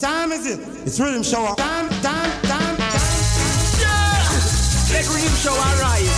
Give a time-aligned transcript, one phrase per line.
[0.00, 0.56] Time is it?
[0.88, 1.52] It's Riddim Shower.
[1.60, 3.04] Time, time, time, time.
[3.76, 4.16] Yeah!
[4.96, 6.08] Let Riddim Shower rise.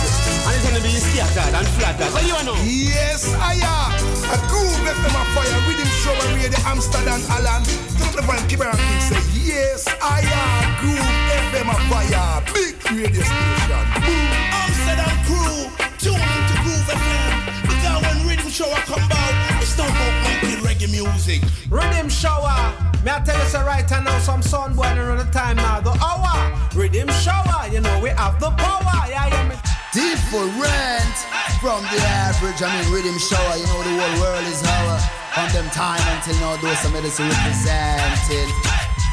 [0.47, 2.07] And it's gonna be scattered and flattered.
[2.15, 2.55] What you know?
[2.63, 3.91] Yes, I am.
[4.31, 5.59] A groove left them a fire.
[5.67, 7.67] Riddim Shower radio Amsterdam Alan.
[7.99, 10.63] Don't the van keep around and say, Yes, I am.
[10.79, 11.03] Groove
[11.51, 12.39] FM a fire.
[12.55, 13.83] Big radio station.
[13.99, 14.31] Boom.
[14.63, 15.59] Amsterdam crew.
[15.99, 17.67] Tune into Groove FM.
[17.67, 21.43] Because when Riddim Shower come out, it's not about making reggae music.
[21.67, 22.92] Riddim Shower.
[23.03, 25.81] Me I tell you so right now some sun boy around the time now.
[25.81, 26.39] The hour
[26.71, 29.09] Riddim Shower you know we have the power.
[29.09, 29.55] Yeah yeah me.
[29.91, 31.15] Different
[31.59, 33.57] from the average I mean Riddim Shower.
[33.59, 34.99] You know the whole world is our
[35.35, 38.49] From them time until now those some medicine representing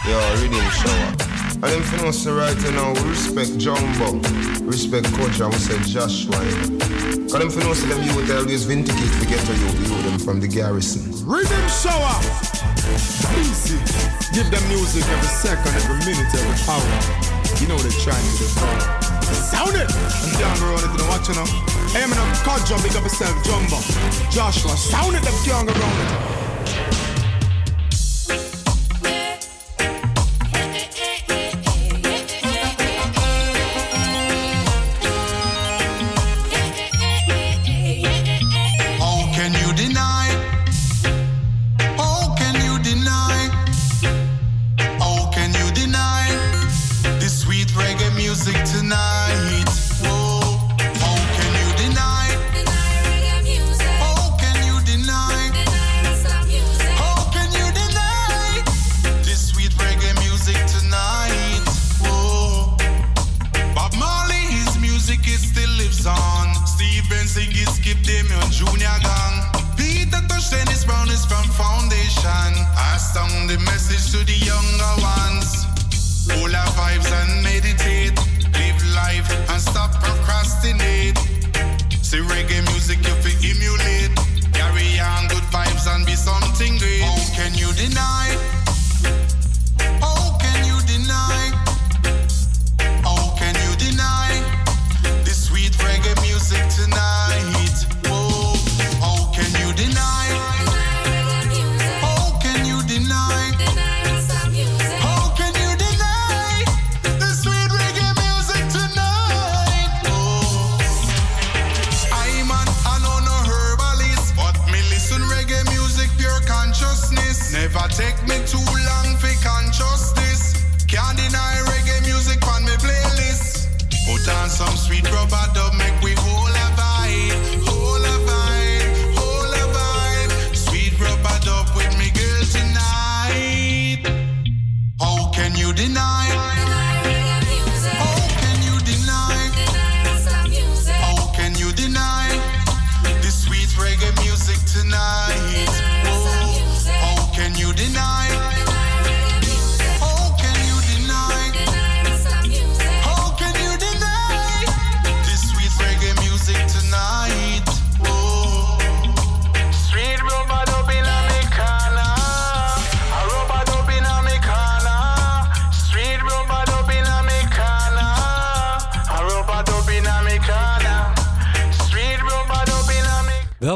[0.06, 1.29] Yo Riddim Shower
[1.62, 4.16] and them finna say right now, we respect Jumbo,
[4.64, 6.40] respect Coach, and we say Joshua.
[7.28, 10.40] Cause them finna say them youth always vindicate to get to you, you them from
[10.40, 11.12] the garrison.
[11.28, 12.16] Riddim Shower!
[13.36, 13.76] Easy.
[14.32, 17.30] Give them music every second, every minute, every hour.
[17.60, 18.48] You know what they're trying to do
[19.52, 19.90] Sound it!
[19.92, 21.44] I'm down the road, you know what you know.
[21.92, 23.76] Hey, I'm in a cut jump, big up yourself, Jumbo.
[24.30, 27.09] Joshua, sound it, them young around it.
[73.50, 75.66] the message to the younger ones.
[76.38, 78.14] All our vibes and meditate.
[78.54, 81.18] Live life and stop procrastinate.
[82.00, 84.14] See reggae music you feel emulate.
[84.54, 87.02] Carry on good vibes and be something great.
[87.02, 88.59] How can you deny?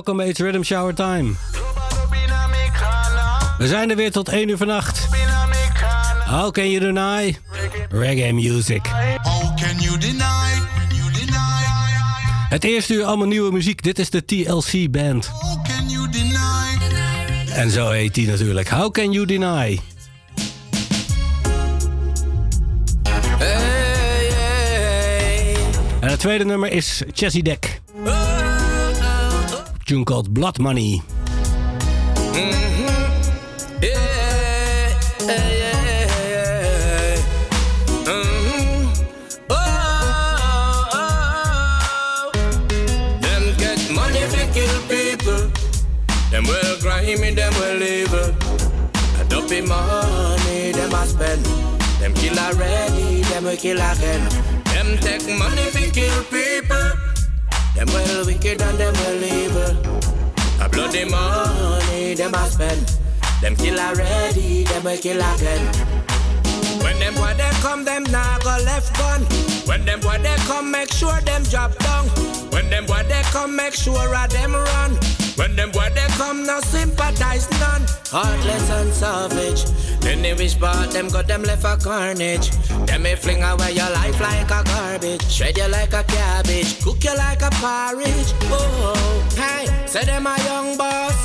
[0.05, 1.33] Welkom bij It's Rhythm Shower Time.
[3.59, 5.09] We zijn er weer tot 1 uur vannacht.
[6.27, 7.37] How can you deny?
[7.91, 8.87] Reggae music.
[9.23, 10.63] How can you deny?
[12.49, 13.83] Het eerste uur allemaal nieuwe muziek.
[13.83, 15.31] Dit is de TLC Band.
[17.55, 18.69] En zo heet die natuurlijk.
[18.69, 19.81] How can you deny?
[26.01, 27.74] En het tweede nummer is Chessie Deck.
[29.87, 31.03] Tune called Blood Money.
[32.33, 32.89] Mm-hmm.
[38.07, 38.91] Mm-hmm.
[39.51, 39.55] Oh,
[40.91, 42.33] oh, oh.
[46.31, 48.35] Them well grimy, them well evil.
[49.21, 51.45] A dopey money, them a spend.
[52.01, 54.29] Them kill already, them will kill again.
[54.65, 56.84] Them take money to kill people.
[57.85, 59.77] Them well wicked and them well evil.
[60.65, 62.97] A bloody money, them a spend.
[63.43, 65.67] Them kill already, them will kill again.
[66.83, 69.21] When them boy they come, them nah go left gun.
[69.67, 72.07] When them boy they come, make sure them drop down.
[72.49, 75.14] When them boy they come, make sure of them run.
[75.37, 77.83] When them boy they come, now sympathize none.
[78.11, 79.65] Heartless and savage.
[80.01, 82.51] Then they wish part them got them left a carnage.
[82.87, 85.25] Them may fling away your life like a garbage.
[85.29, 86.81] Shred you like a cabbage.
[86.85, 88.31] Cook you like a porridge.
[88.45, 91.17] Oh, hey, say them a young boss.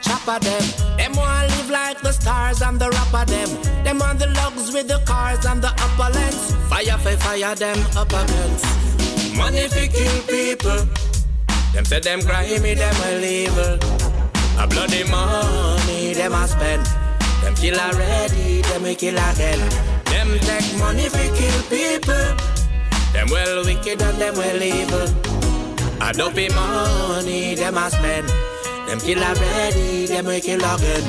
[0.00, 0.62] Chopper them.
[0.96, 3.84] Them want live like the stars and the rapper them.
[3.84, 6.54] Them on the logs with the cars and the upper lens.
[6.70, 8.64] Fire, fire, fire them up against.
[9.36, 11.09] Money fi kill people.
[11.72, 13.78] Them say them grimy, them will evil.
[14.58, 16.84] A bloody money, them a spend.
[17.42, 19.60] Them kill already, them we kill again.
[20.06, 22.36] Them take money fi kill people.
[23.12, 25.08] Them well wicked and them well evil.
[26.02, 28.28] A dopey money, them a spend.
[28.88, 31.04] Them kill already, them we kill again.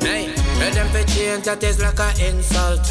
[0.00, 2.84] Hey, let them fi change that is like a insult.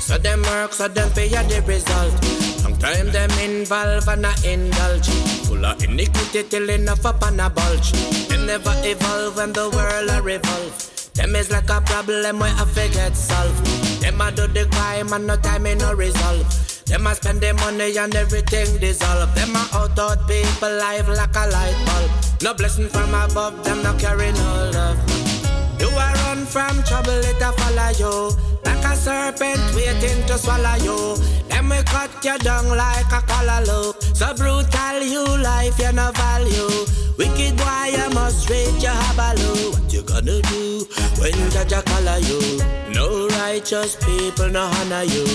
[0.00, 2.24] So them work, so them pay the result.
[2.60, 5.10] Sometimes them involve and a indulge.
[5.46, 7.92] Full of iniquity till enough up and a bulge.
[8.28, 10.74] Them never evolve when the world a revolve.
[11.14, 13.56] Them is like a problem where I forget solve.
[14.00, 16.46] Them a do the crime and no time in no resolve.
[16.86, 19.34] Them a spend the money and everything dissolve.
[19.34, 22.10] Them a out out people life like a light bulb.
[22.42, 24.98] No blessing from above, them no carry no love.
[25.80, 28.36] You a run from trouble, it a follow you.
[28.64, 31.16] Like a serpent waiting to swallow you.
[31.48, 33.95] Them we cut you down like a collar look.
[34.16, 36.86] So brutal you life, you no value.
[37.18, 39.74] Wicked boy, you must rate your habaloo.
[39.74, 40.86] What you gonna do
[41.20, 42.40] when Jaja color you?
[42.94, 45.26] No righteous people no honor you.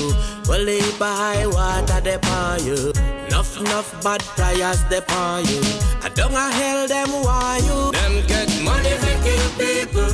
[0.48, 2.92] Well, leave high water they upon you.
[3.28, 5.62] Enough, enough bad prayers they upon you.
[6.02, 7.92] I don't a hell them why you.
[7.92, 10.12] Them get money for kill people.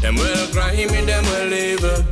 [0.00, 2.04] Them will grimy, them will evil.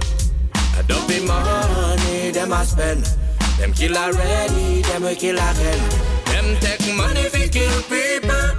[0.53, 3.20] I don't be my money, them I spend.
[3.61, 5.79] Them kill already, them will kill again.
[6.25, 8.55] Them take money for kill people.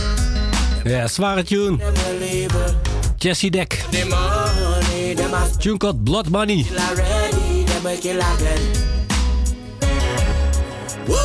[0.84, 1.78] Ja, zware tune.
[3.18, 3.86] Jesse Deck.
[5.60, 6.66] Tune called Blood Money.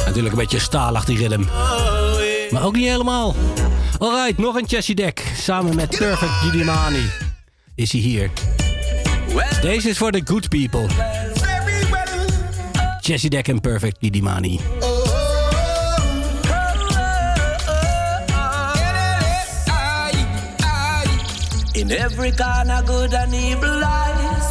[0.04, 1.44] Natuurlijk een beetje stalig die rhythm.
[2.50, 3.34] Maar ook niet helemaal.
[3.98, 5.22] Alright, nog een Jesse Deck.
[5.36, 7.10] Samen met Perfect Gidimani.
[7.74, 8.30] Is hij hier.
[9.60, 10.86] Deze is voor de good people.
[13.06, 14.60] Chezidek en Perfect Giddimani.
[21.74, 24.46] In every corner, good and evil lies.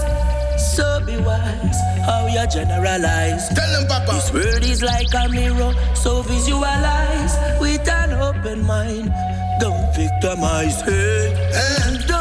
[0.73, 3.49] So be wise how you generalize.
[3.49, 4.13] Tell them, Papa.
[4.13, 9.11] This world is like a mirror, so visualize with an open mind.
[9.59, 11.35] Don't victimize, hey.
[11.83, 12.14] And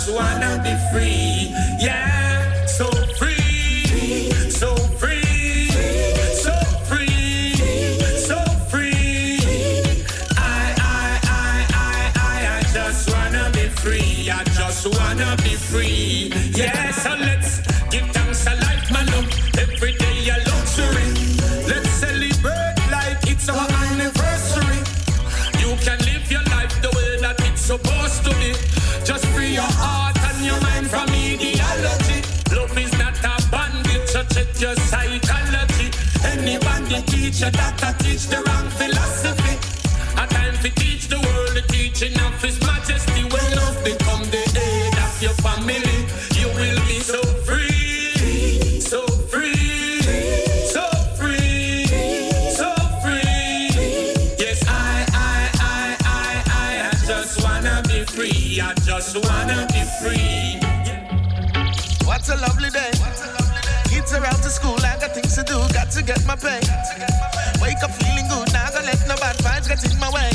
[0.00, 1.29] just wanna be free.
[66.14, 66.60] get my pay.
[67.62, 70.29] Wake up feeling good, now I let no bad vibes get in my way.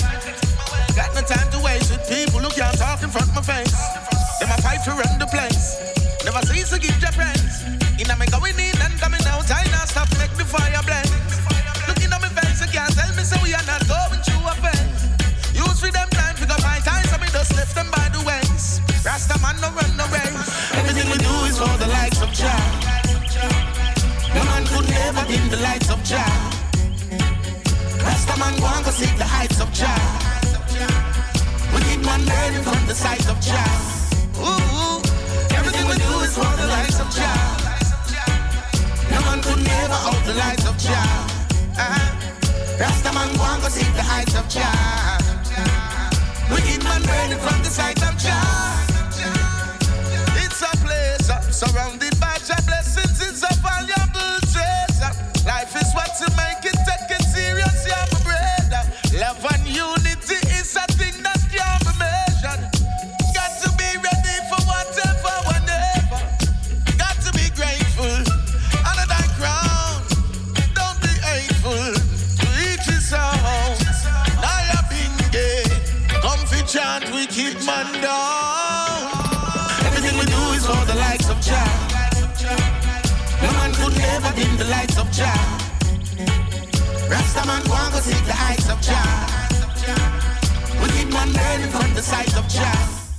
[47.45, 48.04] from the side.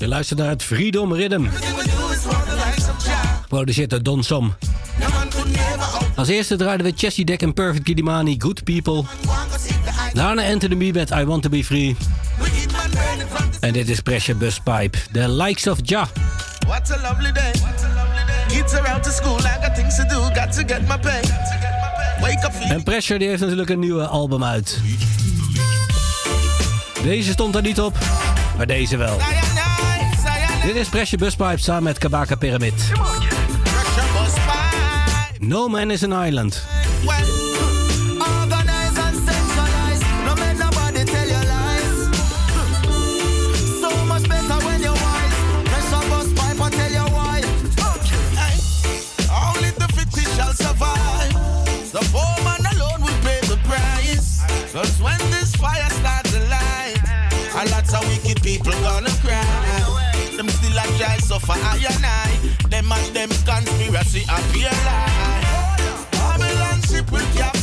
[0.09, 1.45] Luister naar het Freedom Rhythm.
[3.49, 4.55] Produceert door Don Som.
[6.15, 9.03] Als eerste draaiden we Chessie Deck en Perfect Kidimani, Good People.
[10.13, 11.97] Daarna entend the met I Want To Be Free.
[13.61, 16.09] En dit is Pressure Bus Pipe, The Likes Of Ja.
[16.67, 17.53] What a lovely day.
[18.49, 18.73] Kids
[19.45, 21.21] I got things to do, got to get my pay.
[22.69, 24.81] En Pressure die heeft natuurlijk een nieuwe album uit.
[27.03, 27.99] Deze stond er niet op,
[28.57, 29.19] maar deze wel.
[30.67, 32.75] Dit is Pressure Buspipe samen met Kabaka Pyramid.
[35.39, 36.75] No Man is an Island.
[61.40, 62.69] suffer I and I.
[62.69, 66.07] Them and them conspiracy appear lie.
[66.12, 67.56] Babylon ship with your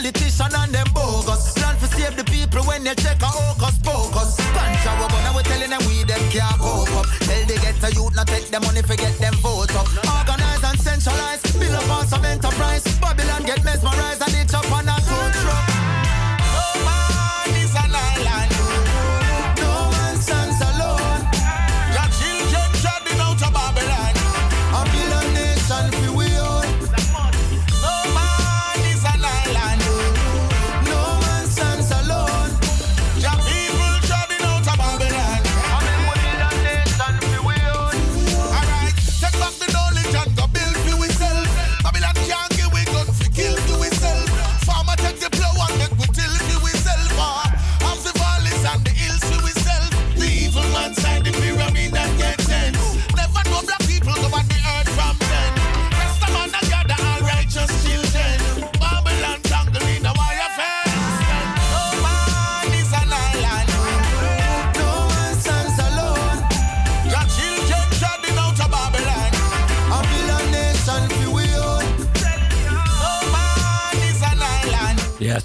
[0.00, 1.52] Politician and them bogus.
[1.52, 4.34] Plan to save the people when they check our hocus pocus.
[4.56, 7.04] Pancha we burn we telling them we them can't cope up.
[7.28, 9.84] Tell they get a youth not take them money forget them vote up.
[10.08, 11.49] Organize and centralize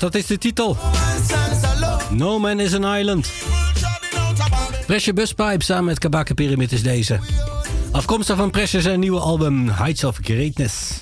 [0.06, 0.78] dat is de titel.
[2.10, 3.32] No Man is an Island.
[4.86, 7.20] Pressure Buspipe samen met Kabaka Pyramid is deze.
[7.92, 11.02] Afkomstig van Pressure zijn nieuwe album Heights of Greatness.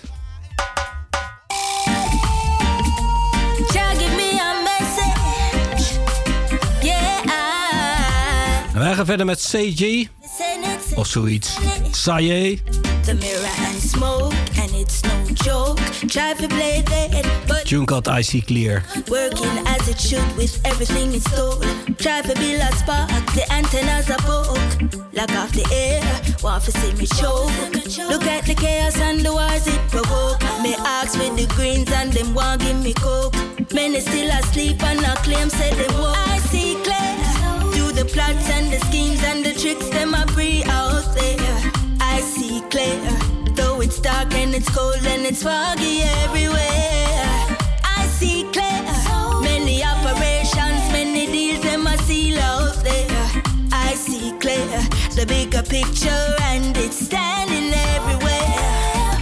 [8.73, 10.07] En wij gaan verder met CG.
[10.95, 11.57] Of zoiets.
[11.91, 12.59] Saye.
[13.05, 14.52] The mirror and smoke.
[15.43, 15.77] Joke.
[16.07, 18.83] Try to play dead, but Tune called Icy Clear.
[19.09, 21.63] Working as it should with everything installed.
[21.97, 25.03] Try to build a spark, the antennas are poke.
[25.13, 26.01] Lock off the air,
[26.41, 27.51] want to see me choke.
[28.09, 30.41] Look at the chaos and the wars it provoke.
[30.63, 33.35] Me ask with the greens and them want give me coke.
[33.73, 36.17] Many still asleep and I claim say they woke.
[36.17, 37.13] I see clear.
[37.73, 41.71] Do the plots and the schemes and the tricks them are free out there.
[41.99, 43.32] I see clear.
[43.85, 47.57] It's dark and it's cold and it's foggy everywhere.
[47.83, 48.81] I see clear.
[49.41, 53.43] Many operations, many deals, them I see out there.
[53.73, 54.79] I see clear.
[55.17, 59.19] The bigger picture and it's standing everywhere.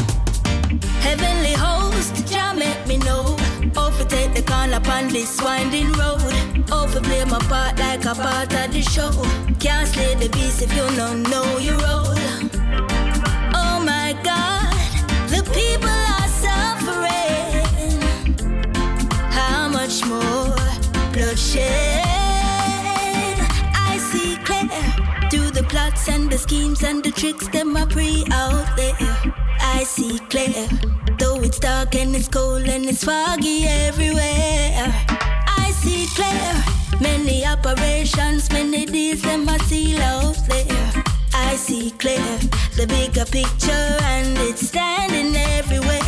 [1.01, 3.35] Heavenly host, Jah make me know.
[3.75, 6.21] Overtake the corner upon this winding road.
[6.71, 9.11] Overplay my part like a part of the show.
[9.59, 12.11] Can't slay the beast if you don't know your role.
[26.07, 28.93] And the schemes and the tricks them are pre out there.
[29.59, 30.67] I see clear,
[31.17, 34.91] though it's dark and it's cold and it's foggy everywhere.
[35.63, 40.80] I see clear, many operations, many deals them I see out there.
[41.51, 42.39] I see clear,
[42.77, 45.99] the bigger picture and it's standing everywhere.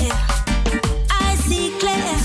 [1.12, 2.16] I see clear,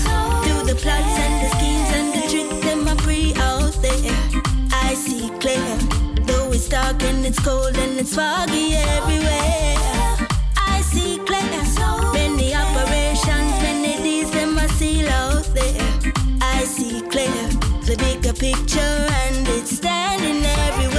[0.43, 4.15] through the plots and the schemes and the tricks them I pre out there.
[4.71, 5.67] I see clear,
[6.27, 9.75] though it's dark and it's cold and it's foggy everywhere.
[10.55, 11.59] I see clear,
[12.13, 16.13] many operations, many deeds them I see out there.
[16.41, 17.35] I see clear,
[17.83, 20.98] the bigger picture and it's standing everywhere.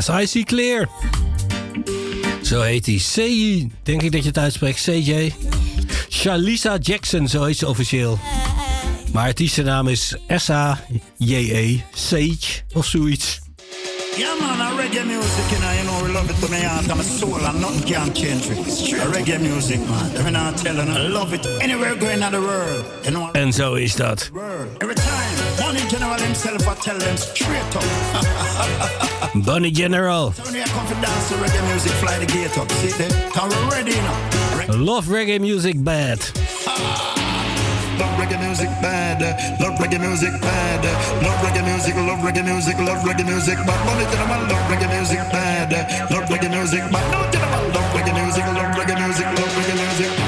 [0.00, 0.88] Yes, I see clear.
[2.42, 2.94] Zo heet hij.
[2.96, 4.82] CJ, denk ik dat je het uitspreekt.
[4.82, 5.32] CJ.
[6.08, 8.18] Shalisa Jackson, zo heet ze officieel.
[9.12, 11.80] Maar artiestennaam is S-A-J-E.
[11.94, 13.40] Sage of zoiets.
[14.16, 16.90] Yeah, man, a reggae music, you know, you know, we love it to my heart,
[16.90, 18.92] I'm a soul, and nothing can change it.
[19.00, 20.16] A reggae music, man.
[20.16, 22.84] I mean, I tell you, I love it anywhere going in the world.
[23.02, 24.30] You know, En zo is dat.
[25.72, 27.84] Time, General himself, I tell them straight up.
[29.46, 30.32] Bunny General.
[30.32, 33.10] So when come to dance to reggae music, fly the gate up, see there?
[33.30, 34.84] Cause we're ready, you know.
[34.84, 36.18] Love reggae music bad.
[36.66, 37.14] Ah,
[37.98, 39.20] love reggae music bad,
[39.60, 40.84] love reggae music bad,
[41.22, 44.70] love reggae music, love reggae music, love reggae music, but money to the man, love
[44.70, 45.70] reggae music bad,
[46.10, 49.52] love reggae music, but no to the man, love reggae music, love reggae music, love
[49.58, 50.19] reggae music.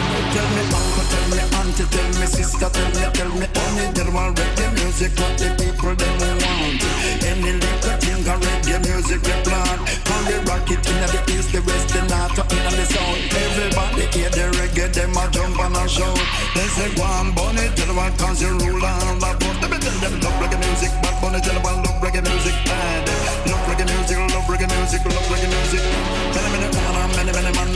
[1.73, 5.49] Uncle, tell me sister, tell me, tell me honey, tell me reggae music, what the
[5.57, 6.85] people them want.
[7.25, 9.81] Any little thing a reggae music we plant.
[10.05, 13.25] Can we rock it in the east, the west, the north, or in the south?
[13.33, 16.21] Everybody hear the reggae, them a jump and a shout.
[16.53, 19.57] They say go on, bunny, tell the one cause you rule and the boat.
[19.65, 22.57] Let me tell them love reggae music, but bunny tell the one love reggae music
[22.69, 23.09] bad.
[23.49, 26.32] Love reggae music, love reggae music, love reggae music.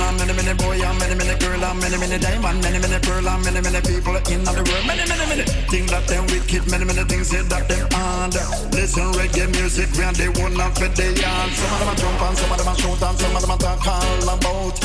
[0.07, 3.27] Man many many boy and many many girl and many many diamond, many many pearl
[3.27, 4.85] and many many people in the world.
[4.87, 8.35] Many many many things that them wicked, many many things say that them hard.
[8.73, 11.51] Listen reggae music, and they one up for the yard.
[11.59, 13.51] Some of them a jump and some of them a shout and some of them
[13.51, 14.77] a talk all about.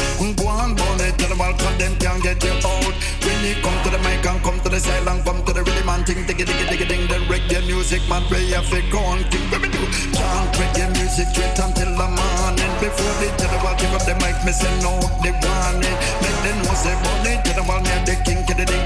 [0.42, 2.96] Go on, bunny, tell them all 'cause them can't get you out.
[3.26, 5.62] When you come to the mic and come to the side and come to the
[5.64, 7.31] rhythm and ting diggy diggy ding, the reggae
[7.82, 9.42] music man play a fake on king.
[9.50, 9.82] What we do?
[10.14, 12.74] Chant reggae music straight until the morning.
[12.78, 14.54] Before they tell them all give up the mic, me
[14.86, 15.98] no, they want it.
[16.22, 18.81] Make them know say bunny, tell them me the king, kiddy ding,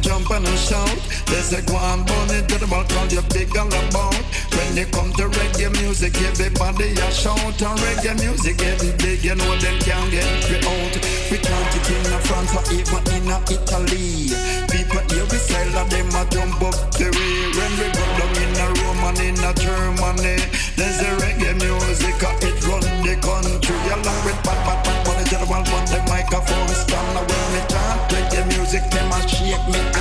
[0.00, 0.98] jump and a shout.
[1.26, 4.14] They say go on, bunny tell them all call you big and about.
[4.54, 7.60] When they come to reggae music, everybody a shout.
[7.62, 10.94] And reggae music getting big, you know them can't get we out.
[11.30, 14.32] We count it in France or even in Italy.
[14.70, 17.34] People here we sell and them a jump up the way.
[17.56, 20.38] When we go down in a Rome and in a Germany,
[20.76, 23.78] there's a reggae music, uh, it run the country.
[23.94, 26.68] Along with Pat Pat Pat, bunny tell them all on the microphone.
[28.78, 29.97] sick, then my she me.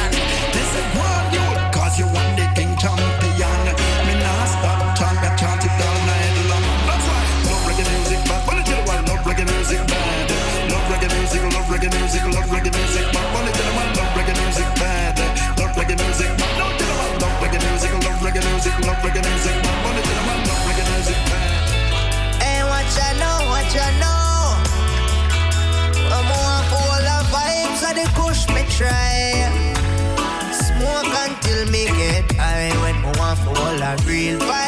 [33.45, 34.66] all I real vibes.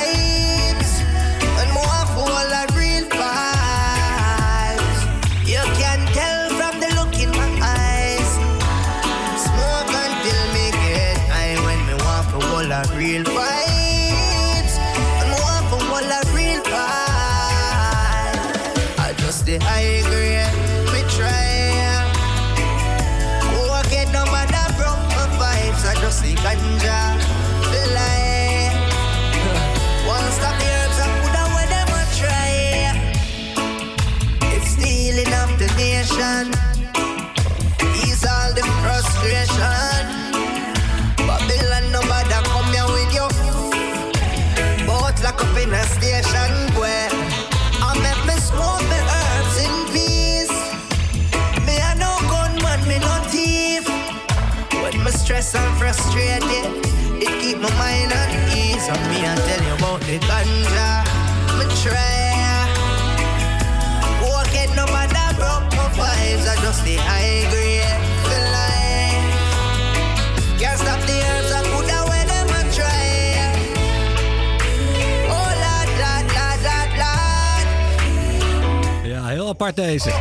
[79.61, 80.11] Apart deze.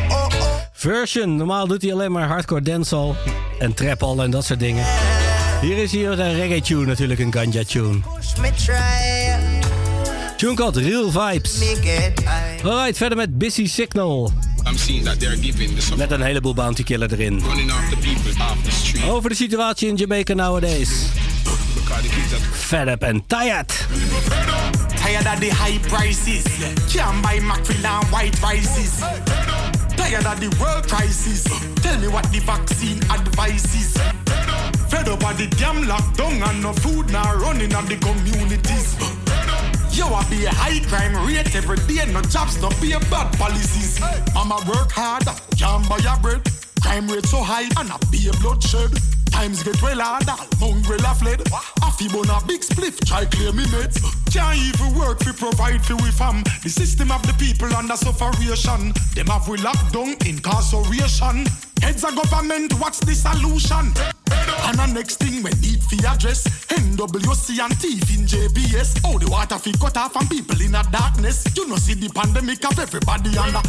[0.73, 1.35] Version.
[1.35, 3.15] Normaal doet hij alleen maar hardcore dancehall
[3.59, 4.85] en trap en dat soort dingen.
[5.61, 7.99] Hier is hij met een reggae tune natuurlijk, een ganja tune.
[10.37, 11.61] Tune called Real Vibes.
[12.63, 14.31] Alright, verder met Busy Signal.
[15.97, 17.43] Met een heleboel bounty killer erin.
[19.09, 20.89] Over de situatie in Jamaica nowadays.
[22.53, 23.87] Fed up and tired.
[25.09, 26.45] Tired of the high prices.
[26.93, 28.99] Can't buy mackerel and white rices.
[29.97, 31.45] Tired of the world crisis.
[31.81, 33.97] Tell me what the vaccine advises.
[34.85, 38.93] Fed up of the damn lockdown and no food now running on the communities.
[39.97, 43.99] Yo, I be a high crime rate every day, no jobs, no pay bad policies.
[44.35, 45.25] Mama work hard,
[45.57, 46.45] can't buy your bread.
[46.81, 47.97] Crime rate so high and a
[48.41, 48.91] bloodshed.
[49.31, 51.41] Times get well hard, all mongrel a fled.
[51.81, 53.99] I feel on a big spliff, try clear me mates.
[54.31, 56.43] Can't even work to provide for we fam.
[56.63, 58.93] The system of the people under sufferation.
[59.15, 61.45] Them have we locked down, incarceration.
[61.81, 63.93] Heads of government, what's the solution?
[64.67, 69.01] And the next thing we need fi address NWC and thief in JPS.
[69.05, 71.45] Oh, the water fi cut off and people in a darkness.
[71.55, 73.61] You know see the pandemic of everybody under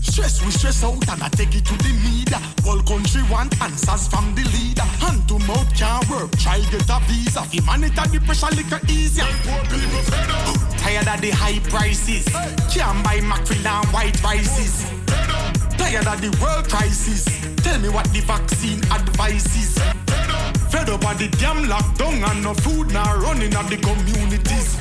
[0.00, 0.44] stress.
[0.44, 2.40] We stress out and I take it to the media.
[2.64, 4.88] Whole country want answers from the leader.
[5.02, 6.30] Hand to mouth can't work.
[6.38, 7.42] Try get a visa.
[7.42, 9.28] Fi monitor the pressure little easier.
[9.70, 10.56] People fed up.
[10.78, 12.26] Tired of the high prices.
[12.72, 14.84] Can't buy mackerel and white rices.
[15.90, 17.24] Tired of the world crisis.
[17.64, 19.74] Tell me what the vaccine advises.
[20.70, 24.76] Fed up of the damn lockdown and no food now running on the communities.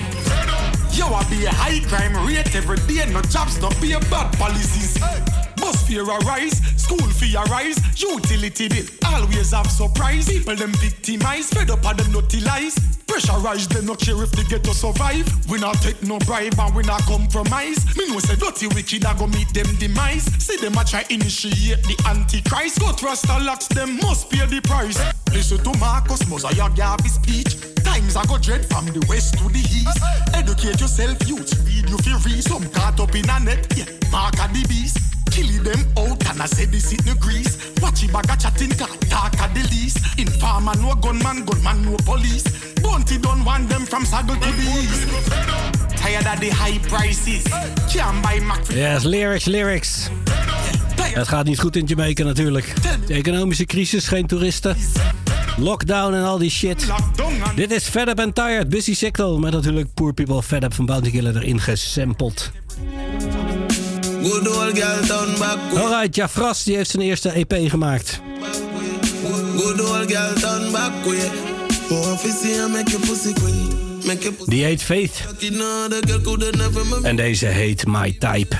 [0.99, 4.99] Yo, I be a high crime rate every day, no jobs, no pay bad policies.
[5.55, 10.27] Bus fare a school fee a rise, utility bill always have surprise.
[10.27, 12.75] People them victimize, fed up of them nutty lies.
[13.07, 15.23] Pressurize them, not care if they get to survive.
[15.49, 17.79] We not take no bribe and we not compromise.
[17.95, 20.25] Me know say dirty wicked a go meet them demise.
[20.43, 22.81] See them a try initiate the antichrist.
[22.81, 24.99] Go trust the locks, them must pay the price.
[25.31, 26.69] Listen to Marcus Mosiah
[27.01, 27.78] his speech.
[27.83, 29.99] Times I go dread from the west to the east.
[30.33, 31.51] Educate yourself, youth.
[31.65, 32.43] Read you feel read.
[32.43, 33.67] Some caught up in a net.
[33.75, 34.97] Yeah, mark at the beast.
[35.31, 37.71] Kill them out and I say this in the grease.
[37.81, 40.19] Watch it bag a chatting car, talk at the least.
[40.19, 42.43] Informer no gunman, gunman no police.
[42.81, 45.07] Bounty don't want them from saddle to the east.
[45.97, 47.43] Tired of the high prices.
[47.91, 48.67] Can't buy Mac.
[48.69, 50.09] Yes, lyrics, lyrics.
[51.13, 52.73] Het gaat niet goed in Jamaica natuurlijk.
[53.07, 54.77] De economische crisis, geen toeristen.
[55.57, 56.85] Lockdown en al die shit.
[57.55, 59.39] Dit is Fed Up and Tired, Busy Signal.
[59.39, 62.51] Met natuurlijk Poor People Fed Up van Bounty Killer erin way.
[65.75, 68.21] Alright, Jafras die heeft zijn eerste EP gemaakt.
[69.57, 71.31] Good old girl down back way.
[71.89, 73.88] Oh, if you see her, make your pussy queen.
[74.01, 75.21] The heet Faith.
[77.03, 78.57] En deze heet My Type.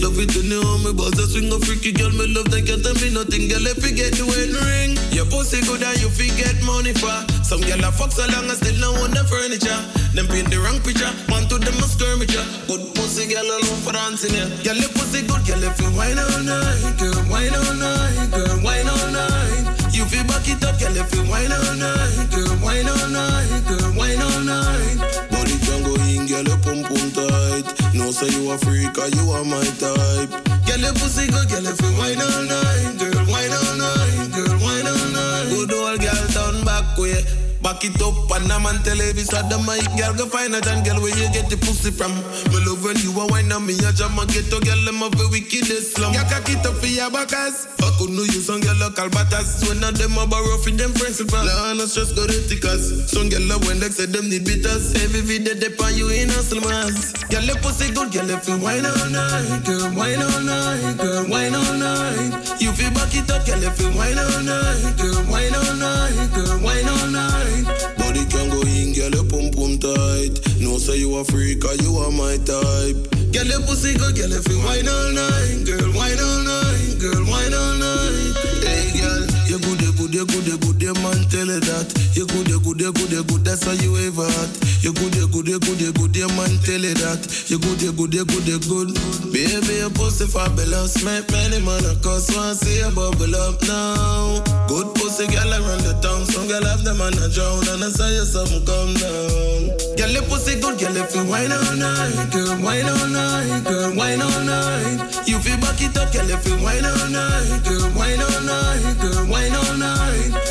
[0.00, 2.10] Love it when you hold me, but that a freaky girl.
[2.10, 4.24] Me love that can't be nothing, get If you get the
[4.62, 7.10] ring, your pussy good and you forget money for.
[7.42, 9.80] Some girl a fuck so long I still don't want the furniture.
[10.14, 12.44] Them being the wrong picture, want to them a skirmisher.
[12.66, 14.46] Good pussy girl alone for dancing, yeah.
[14.62, 15.62] Girl, your pussy good, girl.
[15.62, 16.98] If you Why no night,
[17.30, 19.77] why no night, girl, why no night.
[20.08, 20.96] You feel back it up, girl.
[20.96, 24.96] If you wine all night, girl, wine all night, girl, wine all night.
[25.28, 27.68] Body can go in, girl, your pum pum tight.
[27.92, 30.32] No say you a freak or you are my type.
[30.64, 34.56] Girl, your pussy good, girl, if you wine all night, girl, wine all night, girl,
[34.64, 35.46] wine all night.
[35.52, 37.47] Good old girl, turn back way.
[37.68, 39.44] Back it up and I'm on television.
[39.52, 42.16] The mic girl go find a John girl where you get the pussy from.
[42.48, 45.04] Me love when you a wine on me a jam a get to girl them
[45.04, 46.16] a the wickedest slum.
[46.16, 47.68] Ya cock it up for your backers.
[47.84, 49.60] I could know you some girl local batters.
[49.68, 51.44] When of them a borrow for them friends principal.
[51.44, 53.04] Nah, no stress go the tickers.
[53.04, 54.96] Some girl love when they say them need bitters.
[55.04, 57.20] Every video pan you in hustle mass.
[57.28, 61.28] Girl the pussy good, girl if you wine all night, girl wine all night, girl
[61.28, 62.32] wine all night.
[62.64, 66.16] You feel back it up, girl if you wine all night, girl wine all night,
[66.32, 67.57] girl wine all night.
[67.98, 70.34] Body can go in, girl your pum pum tight.
[70.60, 72.98] No say you a freak or you are my type.
[73.32, 77.24] Girl your pussy good, girl if you wine all night, girl wine all night, girl
[77.28, 78.34] wine all night.
[78.64, 81.84] Hey girl, you good, you good, you good, you good, you man tell you that.
[82.16, 84.50] You good, you good, you good, you good, that's how you ever at.
[84.80, 87.20] You good, you good, you good, you good, you man tell you that.
[87.52, 88.96] You good, you good, you good, you good.
[89.28, 94.40] Baby, your pussy fabulous, make many man a cuss, want see you bubble up now.
[94.64, 97.92] Good pussy, girl around the town, some girl have them on a drown, and I
[97.92, 99.76] saw you something come down.
[99.92, 103.92] Girl, your pussy good, girl, if you wine all night, girl, wine all night, girl,
[103.92, 105.04] wine all night.
[105.28, 108.96] You feel back it up, girl, if you wine all night, girl, wine all night,
[109.04, 110.47] girl, wine all night.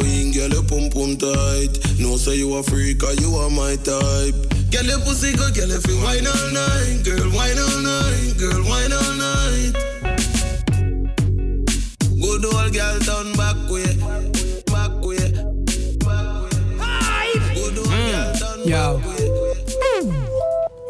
[0.00, 1.78] Body can go in, girl, your pum pum tight.
[1.98, 4.34] No say you a freak or you are my type.
[4.70, 8.62] Girl, your pussy good, girl, if you wine all night, girl, wine all night, girl,
[8.64, 9.72] wine all night.
[12.20, 13.96] Good old girl done back way,
[14.66, 15.32] back way,
[17.54, 18.10] Good old mm.
[18.10, 19.02] girl done Yo.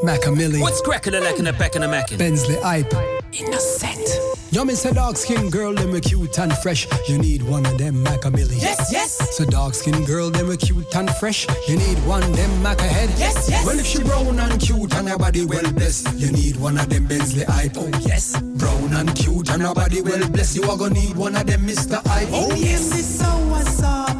[0.04, 0.60] Macamilli.
[0.60, 2.18] What's cracking a lacking a back and a macking?
[2.18, 3.19] Bensley Ipe.
[3.32, 4.08] Innocent.
[4.50, 6.88] Yo, me say dark skin girl, them a cute and fresh.
[7.08, 8.60] You need one of them Macamilli.
[8.60, 9.36] Yes, yes.
[9.36, 11.46] So dark skin girl, them a cute and fresh.
[11.68, 13.08] You need one them Mac ahead.
[13.16, 13.64] Yes, yes.
[13.64, 16.88] Well, if she brown and cute and her body well blessed, you need one of
[16.88, 17.76] them Bensley Ipe.
[17.76, 18.40] Oh, yes.
[18.40, 21.60] Brown and cute and her body well blessed, you are gonna need one of them
[21.60, 22.02] Mr.
[22.02, 22.30] Ipe.
[22.32, 22.90] Oh, yes.
[22.90, 24.19] This sour soft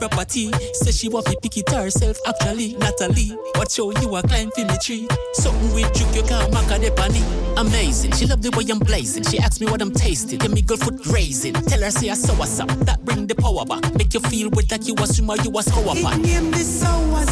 [0.00, 0.50] Property.
[0.72, 3.36] Say she want to pick it herself, actually, Natalie.
[3.56, 5.06] What show you a climb for me tree?
[5.34, 7.22] Something with juke, you can't make a depani.
[7.58, 9.22] Amazing, she love the way I'm blazing.
[9.24, 11.52] She asked me what I'm tasting, get me girl foot raising.
[11.52, 13.94] Tell her say I saw what's up, that bring the power back.
[13.94, 17.26] Make you feel with like you a swimmer, you a scour It name sour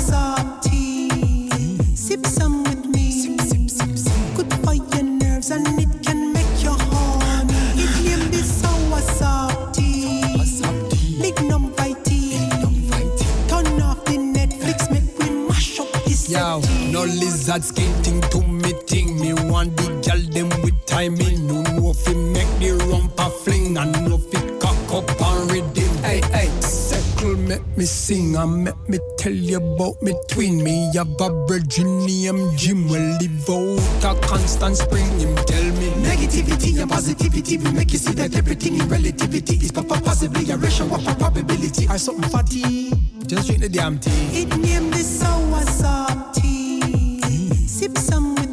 [16.99, 19.21] no lizard skin thing to me thing.
[19.21, 21.47] Me want the gal them with timing.
[21.47, 25.51] No know if it make the rumpa fling and no if it cock up and
[25.53, 25.95] redeem.
[26.03, 30.63] Hey, hey, circle make me sing and make me tell you about me twin.
[30.63, 32.89] Me have a virgin named Jim.
[32.89, 35.07] Well, live out a constant spring.
[35.21, 37.59] Him tell me negativity and positivity.
[37.59, 41.15] We make you see that everything in relativity is papa possibly a ratio of a
[41.15, 42.91] probability or something fatty.
[43.27, 44.43] Just drink the damn tea.
[44.43, 46.38] It name this sour soft tea.
[47.79, 48.48] Sip some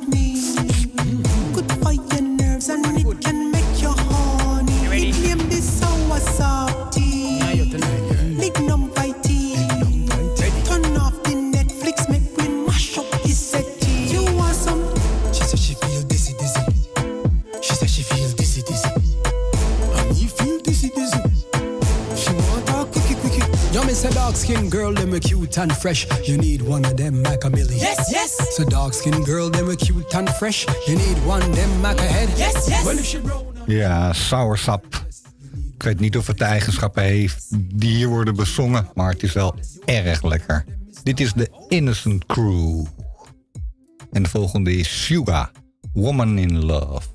[24.46, 26.06] skin girl, them a cute and fresh.
[26.28, 27.80] You need one of them Macamilli.
[27.80, 28.56] Yes, yes.
[28.56, 30.68] So dark skin girl, them a cute and fresh.
[30.88, 32.30] You need one them Mac ahead.
[32.38, 32.86] Yes, yes.
[32.86, 33.20] Well, if she
[33.66, 34.86] Ja, soursap.
[35.76, 39.34] Ik weet niet of het de eigenschappen heeft die hier worden bezongen, maar het is
[39.34, 39.56] wel
[39.86, 40.66] erg lekker.
[41.04, 42.86] Dit is de Innocent Crew.
[44.12, 45.52] En de volgende is Suga,
[45.94, 47.15] Woman in Love.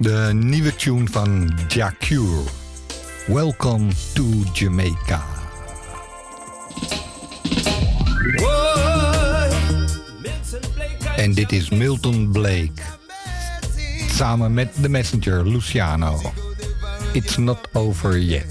[0.00, 2.42] de nieuwe tune van Jah Cure.
[3.26, 5.24] Welcome to Jamaica.
[11.16, 12.82] En dit is Milton Blake.
[14.10, 16.20] Samen met The Messenger, Luciano.
[17.12, 18.46] It's not over yet.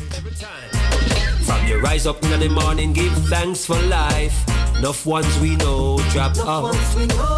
[1.41, 4.49] From you rise up in the morning, give thanks for life.
[4.79, 6.95] Enough ones we know dropped off.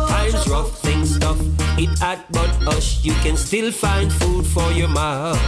[0.08, 1.40] Times rough, things tough.
[1.78, 2.21] It hot
[2.68, 5.40] us, you can still find food for your mouth.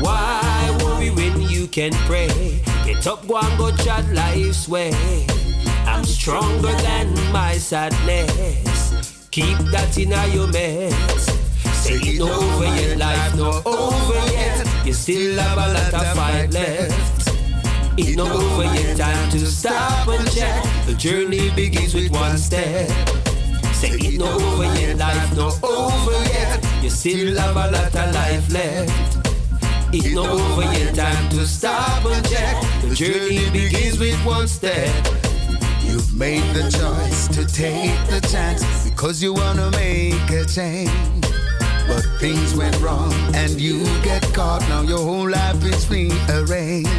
[0.00, 2.62] Why worry when you can pray?
[2.84, 4.92] Get up, go and go chat life's way.
[5.86, 9.28] I'm stronger than my sadness.
[9.30, 11.24] Keep that in your mess.
[11.84, 14.86] Say it over yet, life no over yet.
[14.86, 17.28] You still have a lot of fight left.
[17.98, 20.64] It's not over yet, time to stop and check.
[20.86, 23.19] The journey begins with one step.
[24.20, 26.82] Not over yet, life not over yet.
[26.82, 29.16] You still have a lot of life left.
[29.94, 32.54] It's not over yet, time to stop and check.
[32.82, 34.94] The journey begins with one step.
[35.80, 40.92] You've made the choice to take the chance because you wanna make a change.
[41.88, 44.60] But things went wrong and you get caught.
[44.68, 46.90] Now your whole life is rearranged.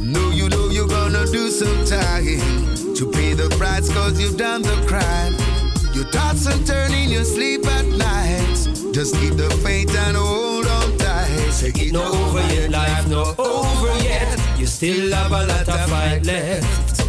[0.00, 4.62] No, you know you're gonna do some time to pay the price cause you've done
[4.62, 5.39] the crime.
[6.00, 8.56] You toss and turn in your sleep at night.
[8.90, 11.50] Just keep the faith and hold on tight.
[11.50, 14.40] Say it not over yet, life not over yet.
[14.58, 17.06] You still have a lot of fight left.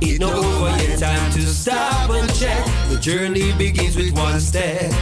[0.00, 2.64] It's not over yet, time to stop and check.
[2.88, 4.92] The journey begins with one step.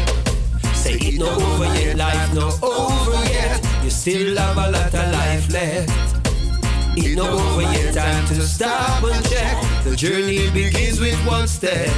[0.72, 3.62] Say it no over yet, life not over yet.
[3.84, 6.30] You still have a lot of life left.
[6.96, 9.84] It's no over yet, time to stop and check.
[9.84, 11.90] The journey begins with one step.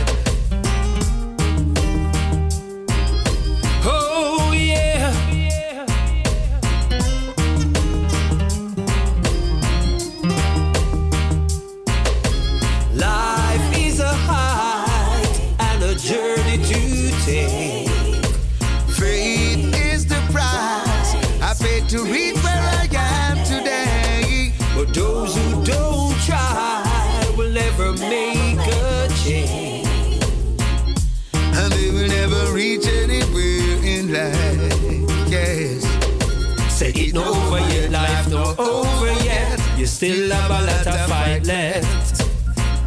[41.51, 42.17] Left.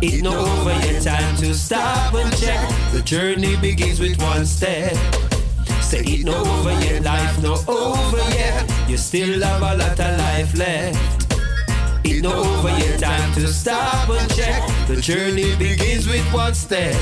[0.02, 2.64] It's not over yet, time to stop and check.
[2.94, 4.96] The journey begins with one step.
[5.82, 8.64] Say it not over yet, life not over yet.
[8.90, 11.36] You still have a lot of life left.
[12.06, 14.62] It's not over yet, time to stop and check.
[14.88, 16.96] The journey begins with one step.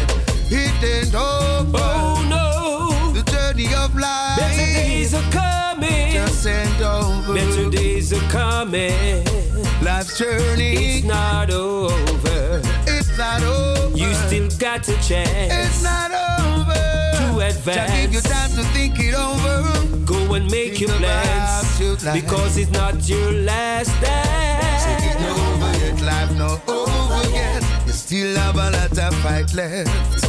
[0.49, 1.77] It ain't over.
[1.77, 3.13] Oh no.
[3.17, 4.39] The journey of life.
[4.39, 6.13] Better days are coming.
[6.13, 7.33] Just ain't over.
[7.35, 9.70] Better days are coming.
[9.81, 10.73] Life's journey.
[10.97, 12.61] It's not over.
[12.87, 13.97] It's not over.
[13.97, 15.53] You still got a chance.
[15.53, 16.73] It's not over.
[16.73, 20.05] To Just give you time to think it over.
[20.05, 21.79] Go and make Think your plans.
[21.79, 21.95] your.
[22.13, 24.85] Because it's not your last dance.
[25.05, 26.01] It's not over yet.
[26.01, 27.63] Life not over yet.
[27.85, 30.25] You still have a lot of fight left.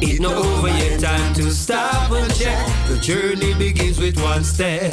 [0.00, 2.66] It's not over yet, time to stop and check.
[2.88, 4.92] The journey begins with one step.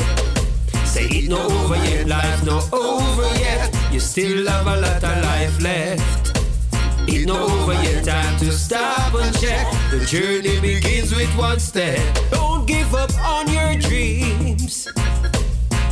[0.86, 5.24] Say it's not over yet, life not over yet you still have a lot of
[5.24, 6.44] life left.
[7.08, 9.66] It's not over yet, time to stop and check.
[9.90, 11.98] The journey begins with one step.
[12.30, 14.84] Don't give up on your dreams.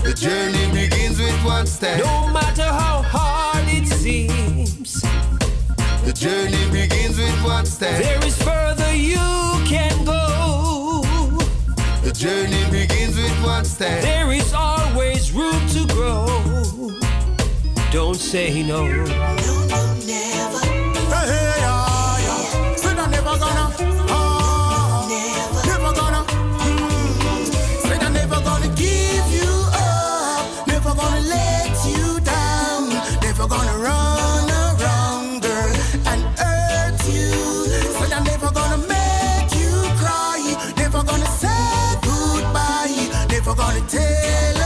[0.04, 2.00] The journey begins with one step.
[2.00, 5.02] No matter how hard it seems.
[6.04, 8.04] The journey begins with one step.
[8.04, 9.16] There is further you
[9.66, 11.04] can go.
[12.04, 14.02] The journey begins with one step.
[14.02, 17.03] There is always room to grow.
[17.94, 18.88] Don't say no.
[18.88, 20.60] No, no, never.
[21.14, 22.76] Hey, hey, yeah, yeah.
[22.76, 23.70] Said I'm never gonna.
[24.10, 25.68] Oh, never.
[25.68, 26.26] never gonna.
[28.02, 30.68] I'm never gonna give you up.
[30.68, 32.90] Never gonna let you down.
[33.22, 35.76] Never gonna run around, girl,
[36.08, 37.30] and hurt you.
[38.12, 39.70] I'm never gonna make you
[40.02, 40.42] cry.
[40.78, 43.28] Never gonna say goodbye.
[43.30, 44.63] Never gonna tell.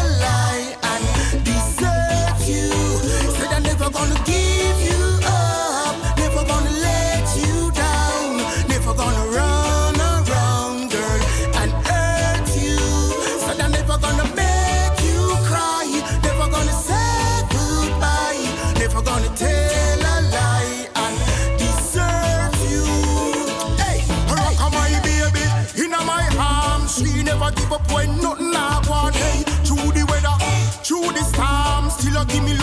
[32.25, 32.56] give me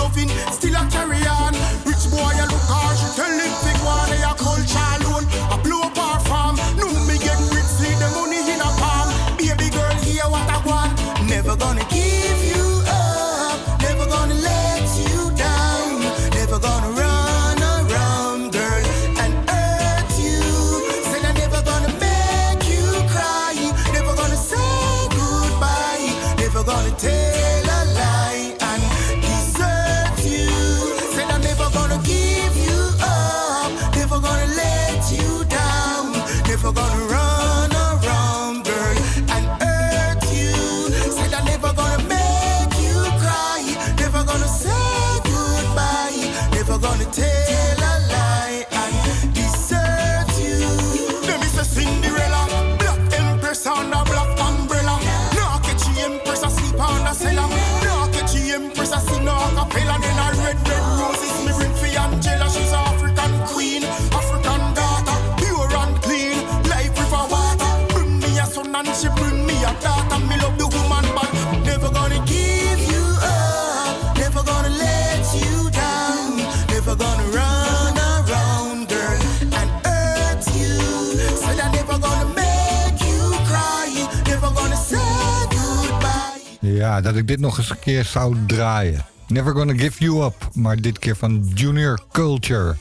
[87.03, 89.05] dat ik dit nog eens een keer zou draaien.
[89.29, 92.77] Never Gonna Give You Up, maar dit keer van Junior Culture.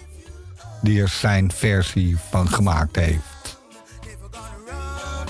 [0.82, 3.58] Die er zijn versie van gemaakt heeft.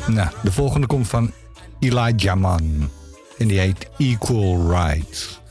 [0.07, 1.31] Nou, de volgende komt van
[1.79, 2.89] Elijah Man.
[3.37, 5.41] En die heet Equal Rights.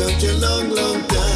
[0.00, 1.29] such a long, long time.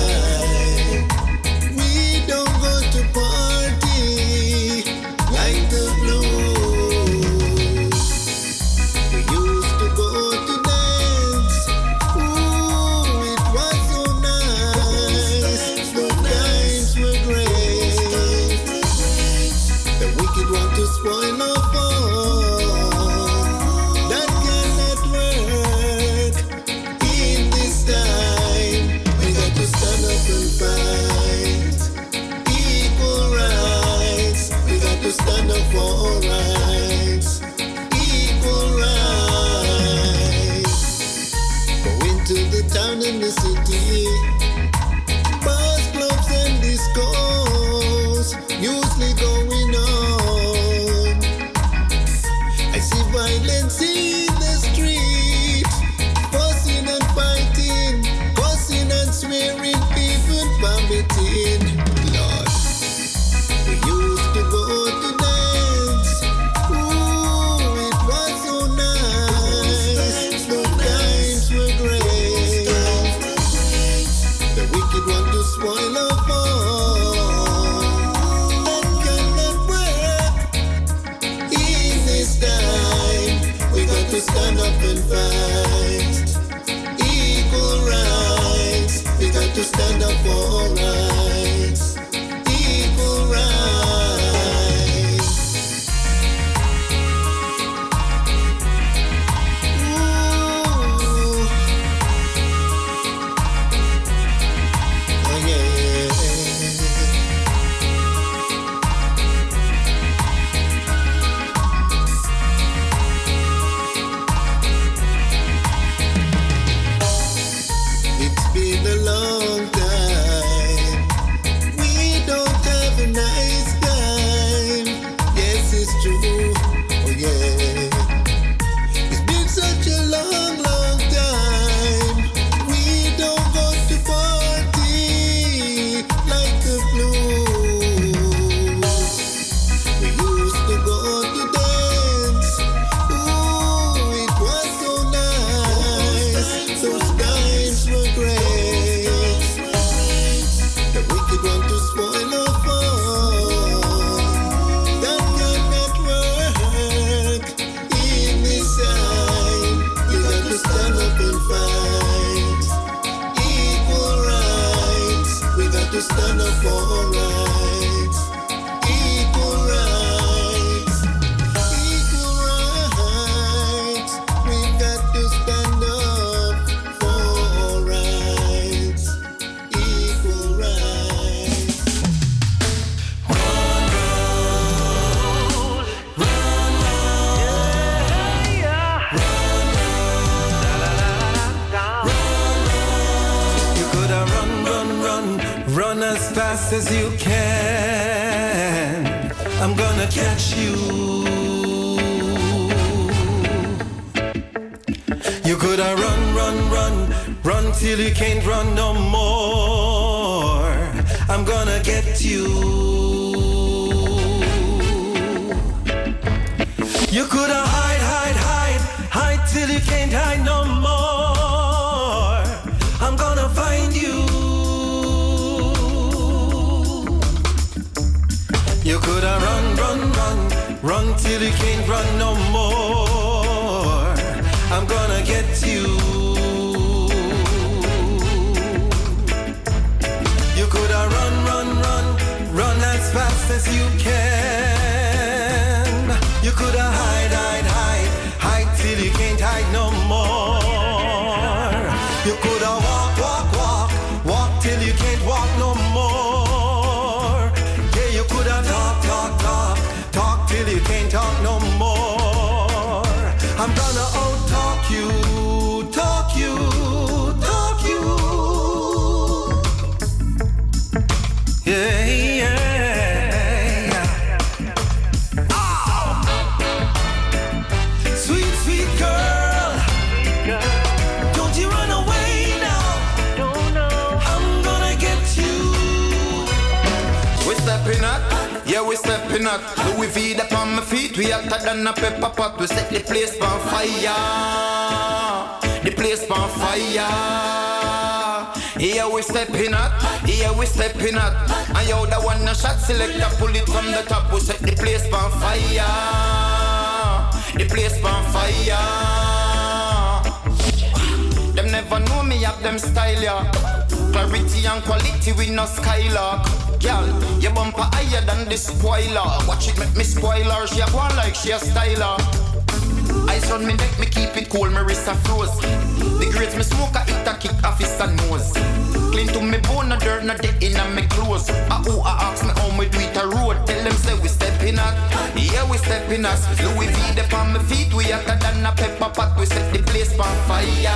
[330.05, 331.49] dirt not the in me clothes.
[331.51, 333.57] I who I ask me on me Twitter road.
[333.67, 334.95] Tell them say we stepping out.
[335.35, 336.45] Yeah, we stepping us.
[336.61, 337.93] Louis V dep on me feet.
[337.95, 339.39] We hotter than a pepper pot.
[339.39, 340.95] We set the place on fire.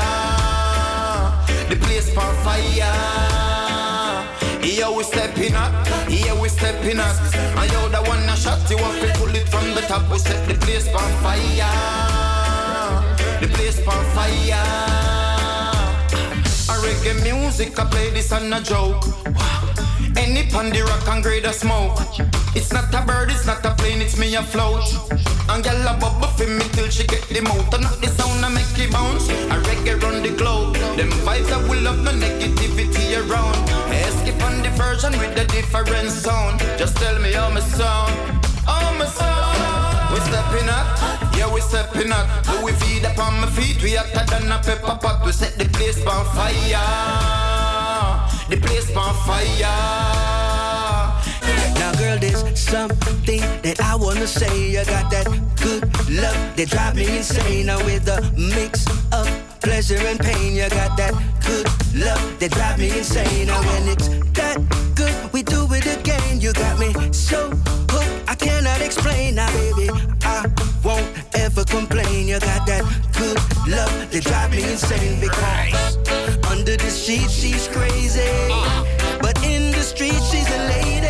[1.70, 3.28] The place on fire.
[4.62, 5.72] Yeah, we stepping up,
[6.10, 7.16] yeah, we stepping up.
[7.56, 10.10] And you the one that shot you up, we pull it from the top.
[10.10, 11.70] We set the place on fire.
[13.40, 15.17] The place on fire
[16.82, 19.04] reggae music, I play this on a joke.
[20.16, 21.98] Any on rock and grade a smoke.
[22.54, 24.84] It's not a bird, it's not a plane, it's me afloat.
[25.48, 27.72] And girl a bubble for me till she get the mouth.
[27.74, 29.28] And not the sound I make it bounce.
[29.28, 30.74] I reggae run the globe.
[30.96, 33.56] Them vibes that will love no negativity around.
[33.92, 36.60] Escape on the version with a different sound.
[36.78, 38.12] Just tell me how my sound,
[38.66, 39.47] how my sound.
[40.12, 40.86] We stepping up,
[41.36, 42.26] yeah, we stepping up.
[42.48, 45.24] Louis V up on my feet, we hotter than a pepper pot.
[45.24, 46.80] We set the place on fire,
[48.48, 49.68] the place on fire.
[51.78, 54.70] Now, girl, there's something that I wanna say.
[54.70, 57.66] You got that good love that drive me insane.
[57.66, 59.28] Now, with the mix of
[59.60, 61.12] pleasure and pain, you got that
[61.44, 63.46] good love that drive me insane.
[63.48, 64.56] Now, when it's that
[64.94, 66.40] good, we do it again.
[66.40, 67.50] You got me so
[68.28, 69.36] I cannot explain.
[69.36, 69.88] Now, baby,
[70.22, 70.44] I
[70.84, 72.28] won't ever complain.
[72.28, 72.84] You got that
[73.16, 75.96] good love that drive me insane because
[76.52, 78.28] under the sheet she's crazy,
[79.22, 81.08] but in the street she's a lady.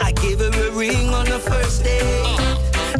[0.00, 2.00] I give her a ring on the first day.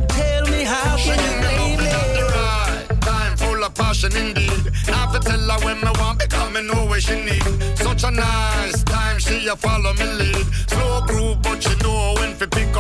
[0.08, 3.00] Tell me how can you blame me?
[3.00, 4.72] Time full of passion indeed.
[4.88, 7.42] Now to tell her when me want because me know what she need.
[7.78, 10.46] Such a nice time, she a follow me lead.
[10.68, 12.75] Slow groove, but she know when to pick.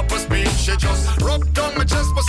[0.66, 2.25] She just rub down my chest, massage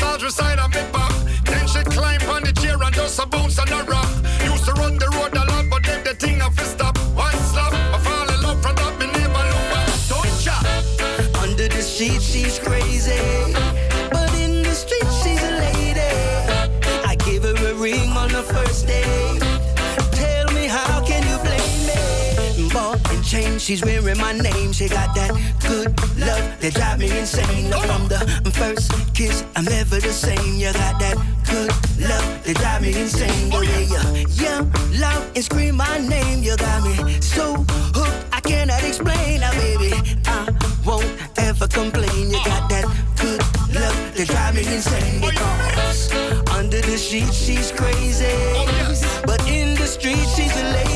[23.68, 24.72] she's wearing my name.
[24.72, 25.88] She got that good
[26.18, 27.70] love that drive me insane.
[27.70, 30.56] Now From the first kiss, I'm never the same.
[30.56, 33.50] You got that good love that drive me insane.
[33.50, 34.64] The yeah, you yell
[35.02, 39.42] loud and scream my name, you got me so hooked I cannot explain.
[39.42, 39.92] Now, baby,
[40.26, 40.48] I
[40.86, 42.32] won't ever complain.
[42.32, 42.86] You got that
[43.20, 43.42] good
[43.76, 45.20] love that drive me insane.
[45.20, 46.14] Because
[46.56, 50.88] under the sheet she's crazy, oh, but in the street she's a lady.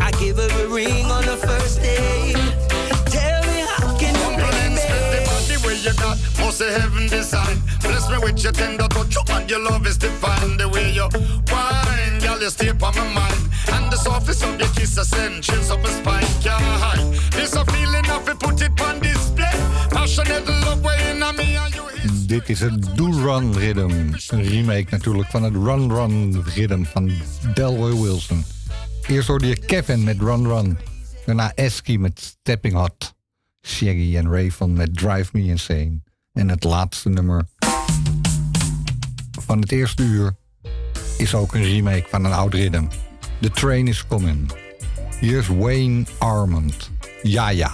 [0.00, 1.37] I give her a ring on the
[6.58, 7.56] must say heaven design.
[7.82, 10.56] Bless me with your tender touch, and your love is divine.
[10.56, 11.08] The way you
[11.50, 13.42] wine, girl, you stay on my mind.
[13.72, 16.24] And the softness of your kiss, I send chills up my spine.
[16.44, 17.12] Hide.
[17.32, 19.56] This a feeling of it, put it on display.
[19.90, 22.26] Passionate love way in me and you.
[22.26, 23.90] Dit is het Do Run Rhythm.
[24.28, 27.12] Een remake natuurlijk van het Run Run Rhythm van
[27.54, 28.44] Delroy Wilson.
[29.06, 30.78] Eerst hoorde je Kevin met Run Run.
[31.26, 33.14] Daarna Esky met Stepping Hot.
[33.66, 36.00] Shaggy en Rayvon met Drive Me Insane.
[36.38, 37.46] En het laatste nummer
[39.40, 40.34] van het eerste uur
[41.16, 42.84] is ook een remake van een oud rhythm.
[43.40, 44.52] The Train is Coming.
[45.20, 46.90] Hier is Wayne Armand.
[47.22, 47.70] Ja, ja.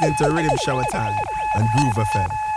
[0.00, 1.14] Listening to Riddim Shower Time
[1.56, 2.49] and Groove FM.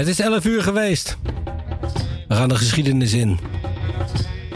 [0.00, 1.16] Het is 11 uur geweest.
[2.28, 3.38] We gaan de geschiedenis in.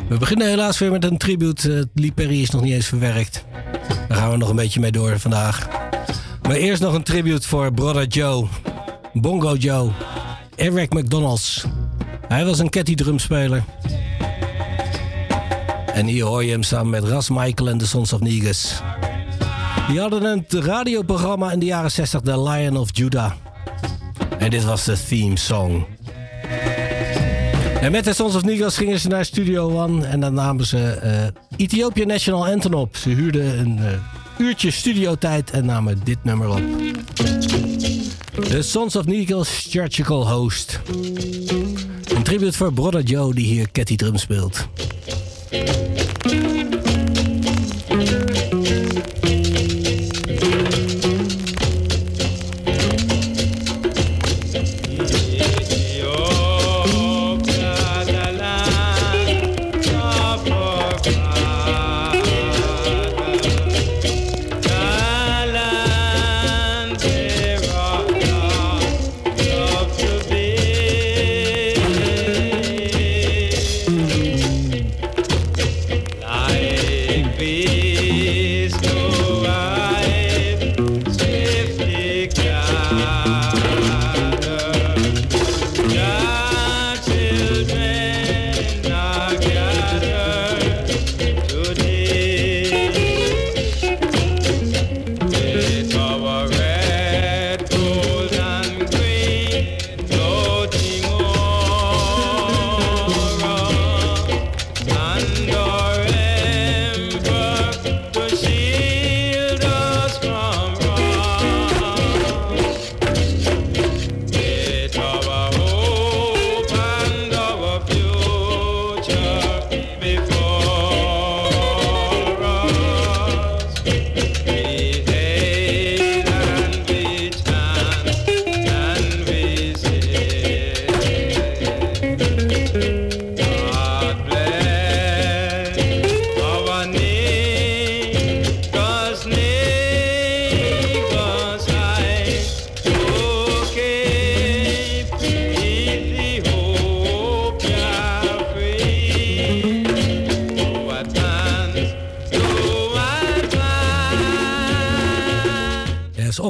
[0.08, 1.74] We beginnen helaas weer met een tribute.
[1.74, 3.44] Eh, Lee Perry is nog niet eens verwerkt.
[4.08, 5.68] Daar gaan we nog een beetje mee door vandaag.
[6.42, 8.46] Maar eerst nog een tribute voor Brother Joe.
[9.12, 9.90] Bongo Joe.
[10.56, 11.64] Eric McDonalds.
[12.28, 13.64] Hij was een Catty drumspeler.
[15.86, 18.80] En hier hoor je hem samen met Ras Michael en de Sons of Negus.
[19.88, 23.32] Die hadden een radioprogramma in de jaren 60, The Lion of Judah.
[24.44, 25.84] En dit was de theme song.
[27.80, 30.78] En met de Sons of Negus gingen ze naar Studio One en dan namen ze
[30.78, 31.26] eh
[31.56, 32.96] Ethiopian National Anthem op.
[32.96, 33.92] Ze huurden een eh,
[34.38, 36.62] uurtje studiotijd en namen dit nummer op.
[38.48, 40.80] De Sons of Negus Churchical Host.
[42.14, 44.68] Een tribute voor Brother Joe die hier Catty drum speelt.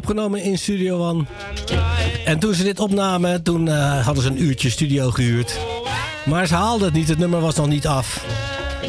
[0.04, 1.24] Opgenomen in Studio One.
[2.24, 5.58] En toen ze dit opnamen, toen eh, hadden ze een uurtje studio gehuurd.
[6.24, 8.24] Maar ze haalden het niet, het nummer was nog niet af.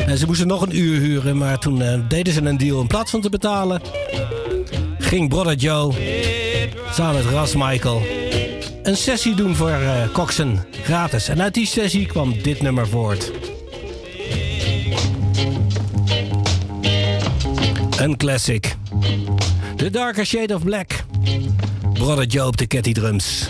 [0.08, 2.88] En ze moesten nog een uur huren, maar toen eh, deden ze een deal in
[2.88, 3.82] plaats van te betalen.
[5.00, 5.94] Ging Brother Joe
[6.92, 8.02] samen met Ras Michael
[8.84, 11.28] een sessie doen voor eh Coxen, gratis.
[11.28, 13.32] En uit die sessie kwam dit nummer voort.
[18.00, 18.76] Een classic.
[19.76, 21.05] The Darker Shade of Black.
[21.94, 23.48] Brother Joe op de Catty Drums.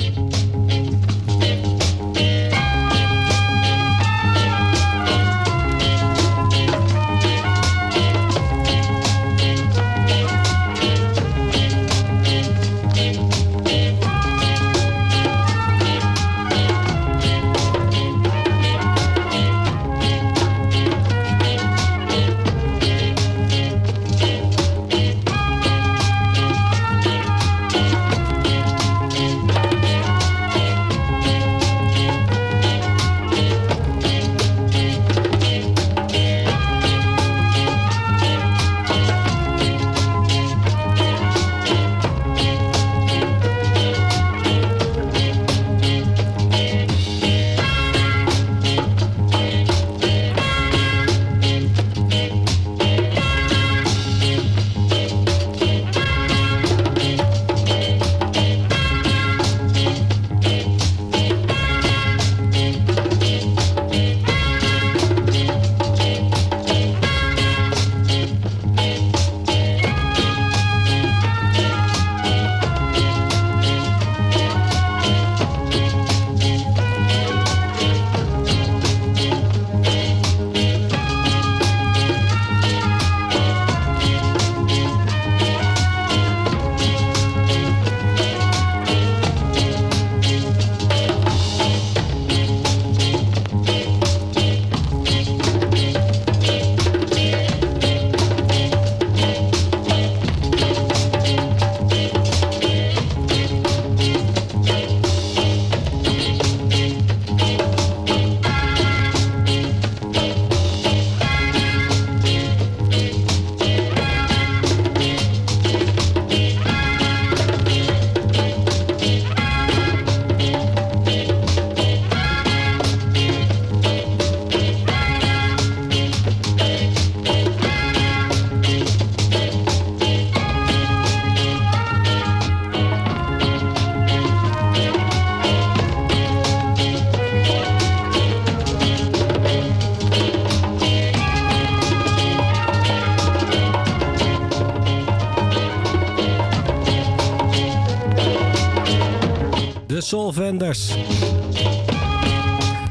[150.57, 150.93] Vendors.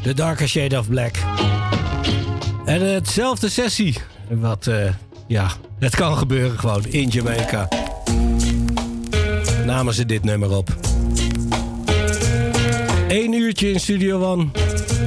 [0.03, 1.17] The Darker Shade of Black.
[2.65, 3.97] En hetzelfde sessie.
[4.29, 4.93] Wat, eh,
[5.27, 7.69] ja, het kan gebeuren gewoon in Jamaica.
[9.67, 10.77] Namen ze dit nummer op.
[13.09, 14.43] Eén uurtje in Studio One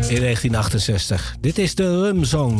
[0.07, 1.35] in 1968.
[1.39, 2.59] Dit is de Rum Song.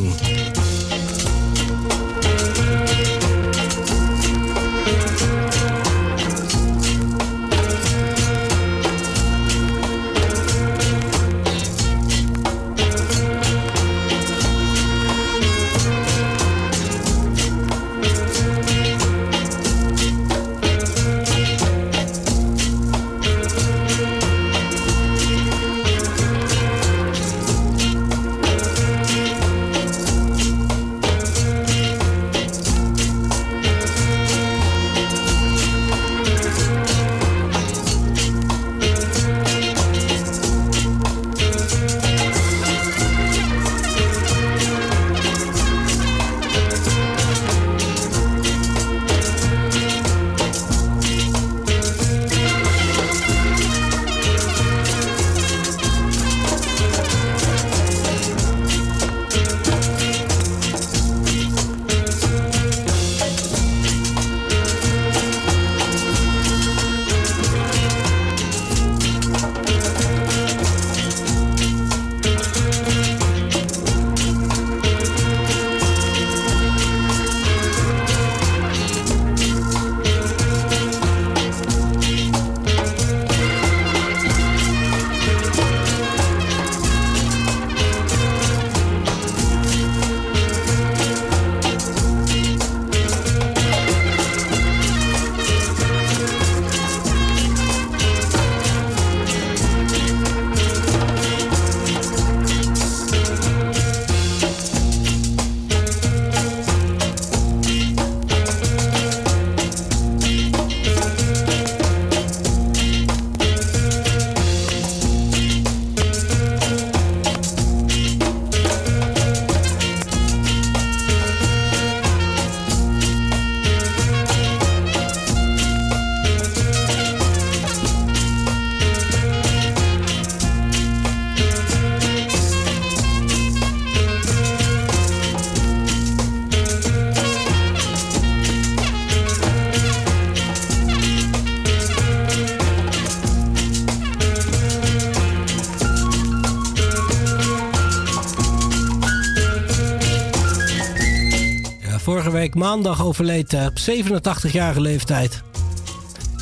[152.58, 155.42] maandag overleed eh, op 87-jarige leeftijd.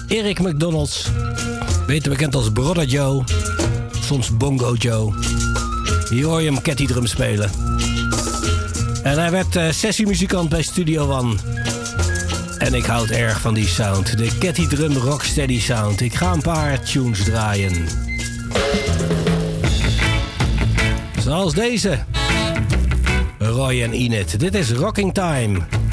[0.07, 1.11] Eric McDonalds,
[1.88, 3.24] beter bekend als Brother Joe,
[4.01, 5.13] soms Bongo Joe.
[6.09, 7.49] Hier hoor je hem Catty Drum spelen.
[9.03, 11.36] En hij werd eh, sessiemuzikant bij Studio One.
[12.57, 16.01] En ik houd erg van die sound, de Catty Drum Rocksteady sound.
[16.01, 17.88] Ik ga een paar tunes draaien.
[21.20, 21.99] Zoals deze.
[23.39, 24.39] Roy en Inet.
[24.39, 25.84] Dit is Rocking Time.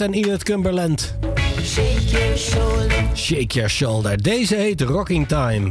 [0.00, 1.14] En Edith Cumberland.
[1.62, 3.04] Shake your shoulder.
[3.14, 4.22] Shake your shoulder.
[4.22, 5.70] Deze heet Rocking Time.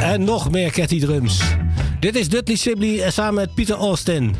[0.00, 1.40] En nog meer Catty Drums.
[2.00, 4.34] Dit is Dudley Sibley eh, samen met Peter Austin.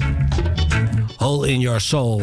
[1.16, 2.22] Hole in your soul.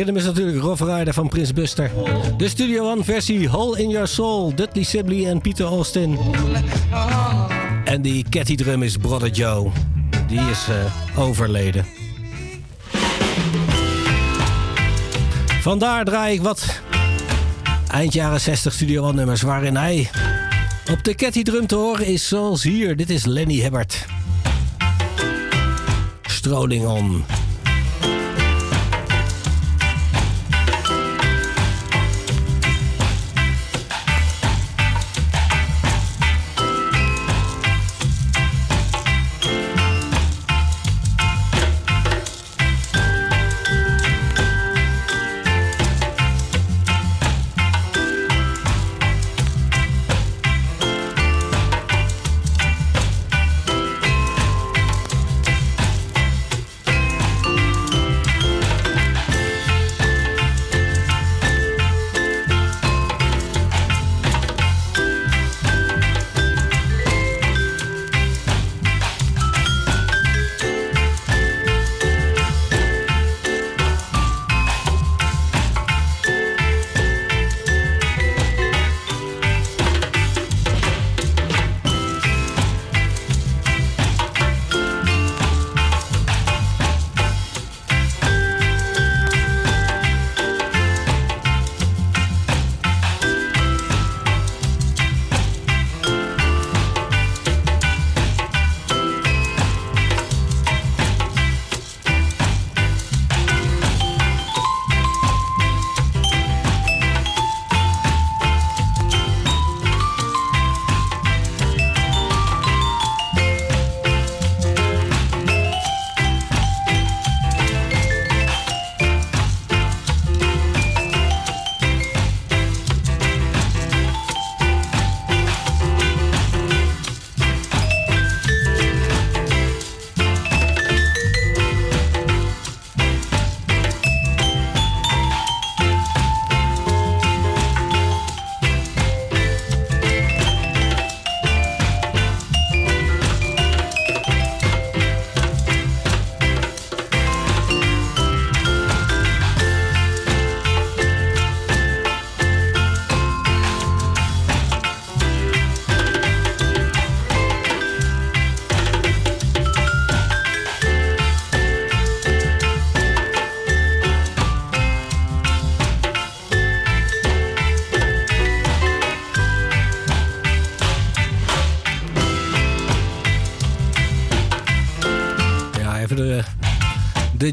[0.00, 1.90] Rhythm is natuurlijk Rough Rider van Prins Buster.
[2.36, 6.18] De Studio One versie Hole in Your Soul, Dudley Sibley en Peter Austin.
[7.84, 9.70] En die Catty drum is Brother Joe.
[10.28, 11.86] Die is eh, overleden.
[15.60, 16.80] Vandaar draai ik wat
[17.88, 20.10] eind jaren 60 Studio One nummers waarin hij
[20.90, 22.96] op de Catty drum te horen is zoals hier.
[22.96, 24.06] Dit is Lenny Hibbert.
[26.22, 27.24] Strolling on.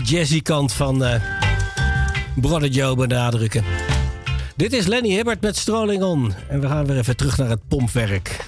[0.10, 1.22] Jazzy kant van eh,
[2.36, 3.64] Brother Joe benadrukken.
[4.56, 6.34] Dit is Lenny Hibbert met Strolling On.
[6.50, 8.46] En we gaan weer even terug naar het pompwerk.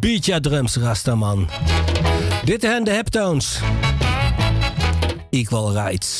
[0.00, 1.48] Beatja drums, Rastaman.
[2.44, 3.60] Dit zijn de Heptones.
[5.30, 6.15] Equal Rights.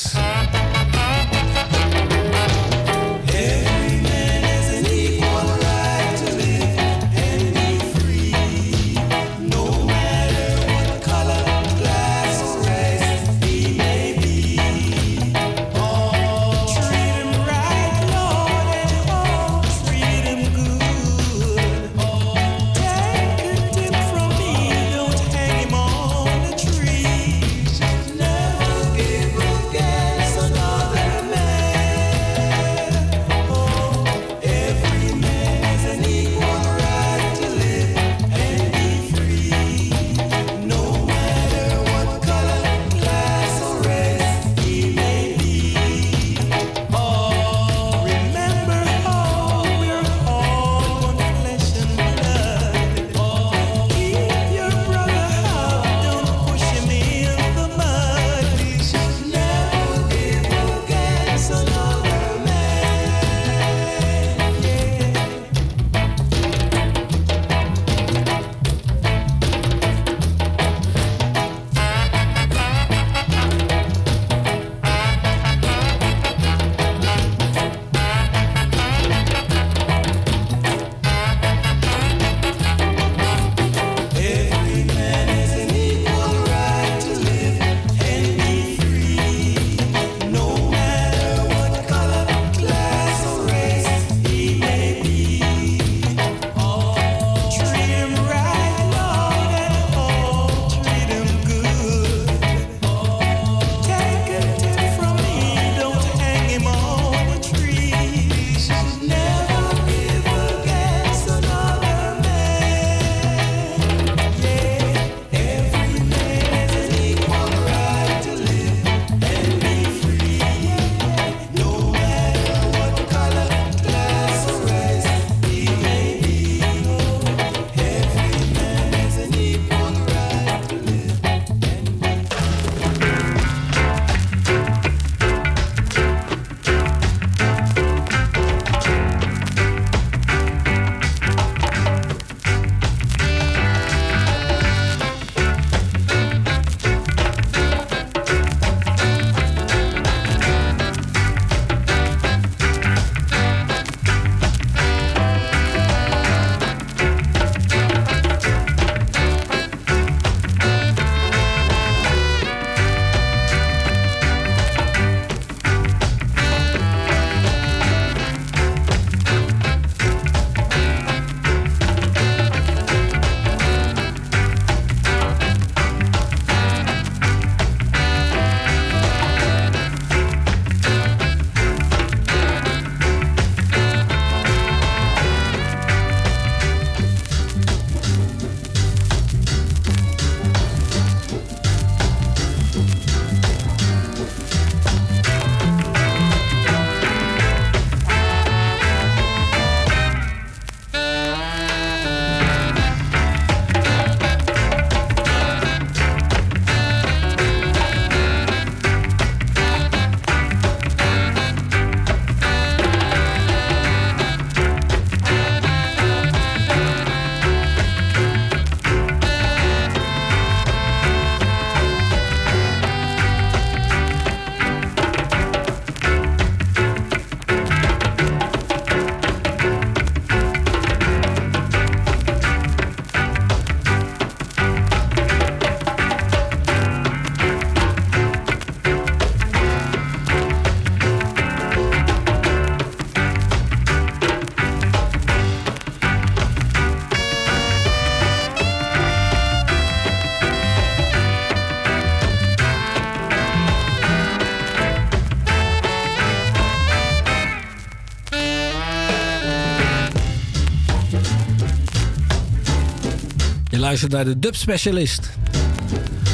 [264.00, 265.30] Luistert naar de Dub Specialist.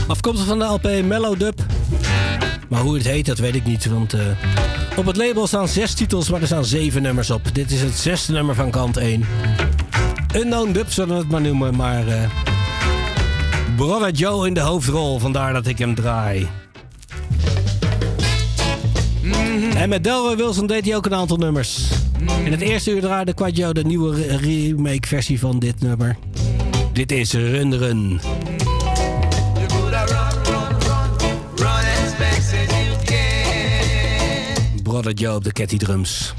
[0.06, 1.60] Afkomstig van de LP Mellow Dub.
[2.68, 3.86] Maar hoe het heet, dat weet ik niet.
[3.86, 4.20] Want eh,
[4.96, 7.54] op het label staan zes titels, maar er staan zeven nummers op.
[7.54, 9.24] Dit is het zesde nummer van kant 1.
[10.36, 12.08] Unknown Dub zullen we het maar noemen, maar...
[12.08, 12.30] eh
[13.76, 16.48] Brother Joe in de hoofdrol, vandaar dat ik hem draai.
[19.76, 21.78] En met Delroy Wilson deed hij ook een aantal nummers.
[22.44, 26.16] In het eerste uur draaide Quadjo de nieuwe re- remake versie van dit nummer.
[26.92, 28.20] Dit is Runderen.
[34.82, 36.34] Brother Joe op de Ketty Drums.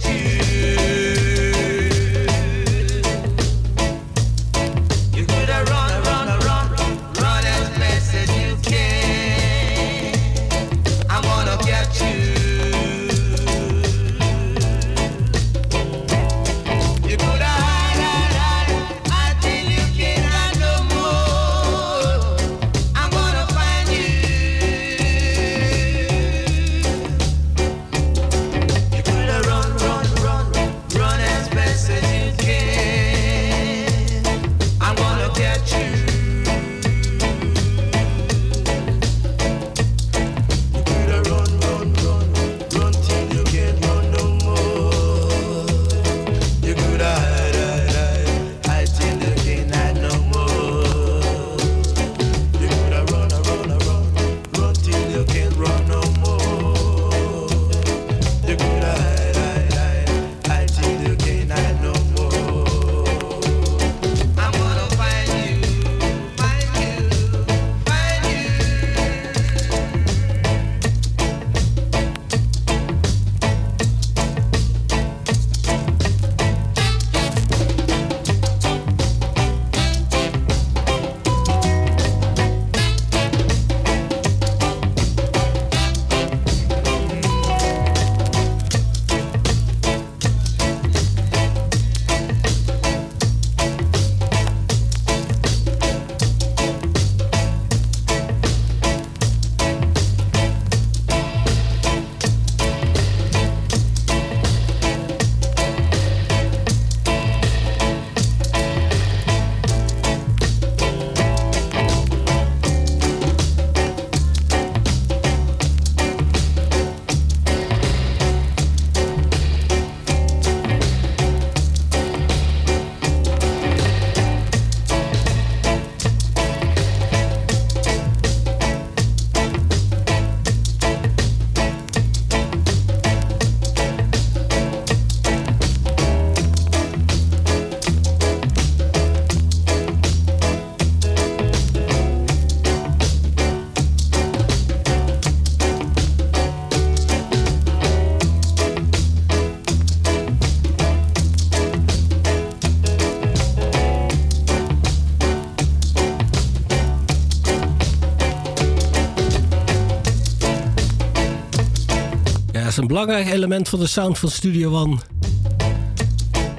[162.73, 164.97] Is een belangrijk element van de sound van Studio One.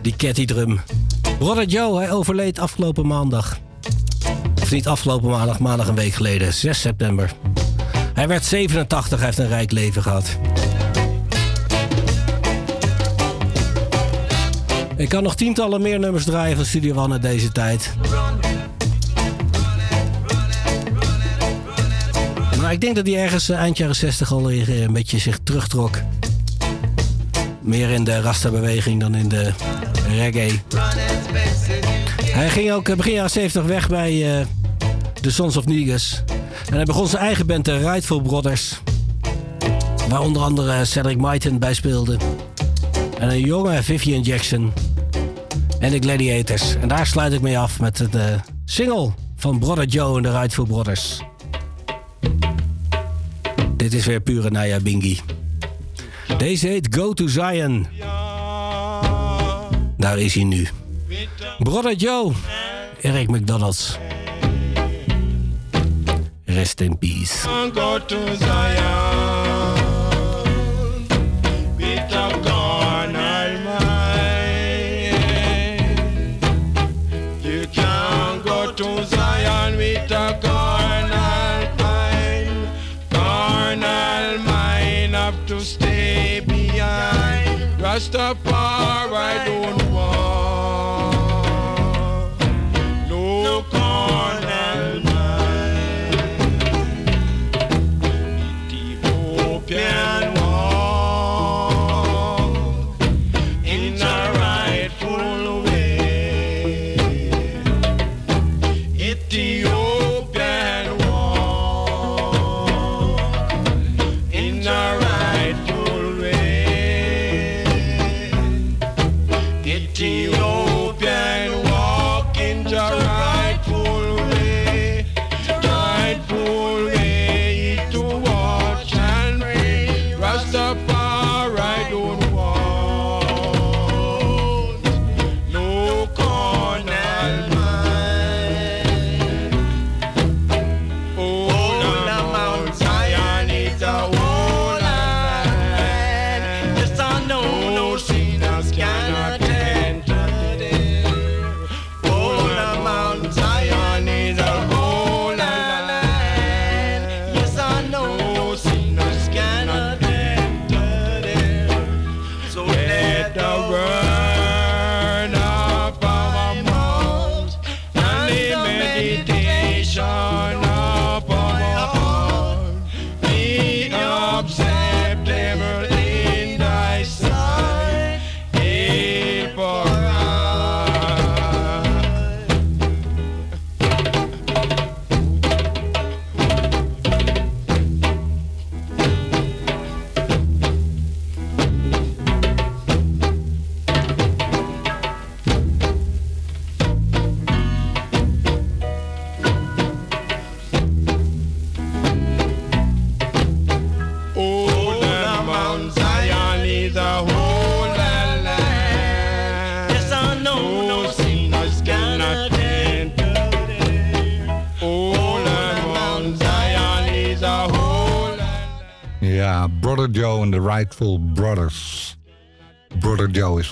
[0.02, 0.80] Die Catty drum.
[1.38, 3.58] Brother Joe, hij overleed afgelopen maandag.
[4.62, 7.32] Of niet afgelopen maandag, maandag een week geleden, 6 september.
[8.14, 10.38] Hij werd 87, hij heeft een rijk leven gehad.
[14.96, 17.94] Ik kan nog tientallen meer nummers draaien van Studio One uit deze tijd.
[22.74, 25.98] Ik denk dat hij ergens eh, eind jaren 60 al eh, een beetje zich terugtrok.
[27.60, 29.52] Meer in de Rasta-beweging dan in de
[30.08, 30.60] reggae.
[32.22, 34.46] Hij ging ook eh, begin jaren 70 weg bij eh,
[35.20, 36.22] de Sons of Negus.
[36.68, 38.80] En hij begon zijn eigen band, de Rightful Brothers.
[40.08, 42.16] Waar onder andere Cedric Myton bij speelde.
[43.18, 44.72] En een jonge Vivian Jackson.
[45.78, 46.74] En de Gladiators.
[46.80, 50.64] En daar sluit ik mee af met de single van Brother Joe en de Rightful
[50.64, 51.22] Brothers.
[53.84, 55.20] Dit is weer pure Naya Bingi.
[56.38, 57.86] Deze heet Go to Zion.
[59.96, 60.68] Daar is hij nu.
[61.58, 62.32] Brother Joe,
[63.00, 63.98] Eric McDonald's.
[66.44, 67.48] Rest in peace.
[67.74, 69.23] Go to Zion.
[87.94, 89.13] Rastafari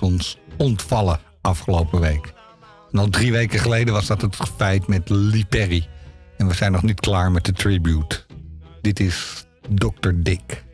[0.02, 2.32] ons ontvallen afgelopen week.
[2.92, 5.88] En al drie weken geleden was dat het feit met Lee Perry.
[6.36, 8.20] En we zijn nog niet klaar met de tribute.
[8.80, 10.10] Dit is Dr.
[10.14, 10.64] Dick.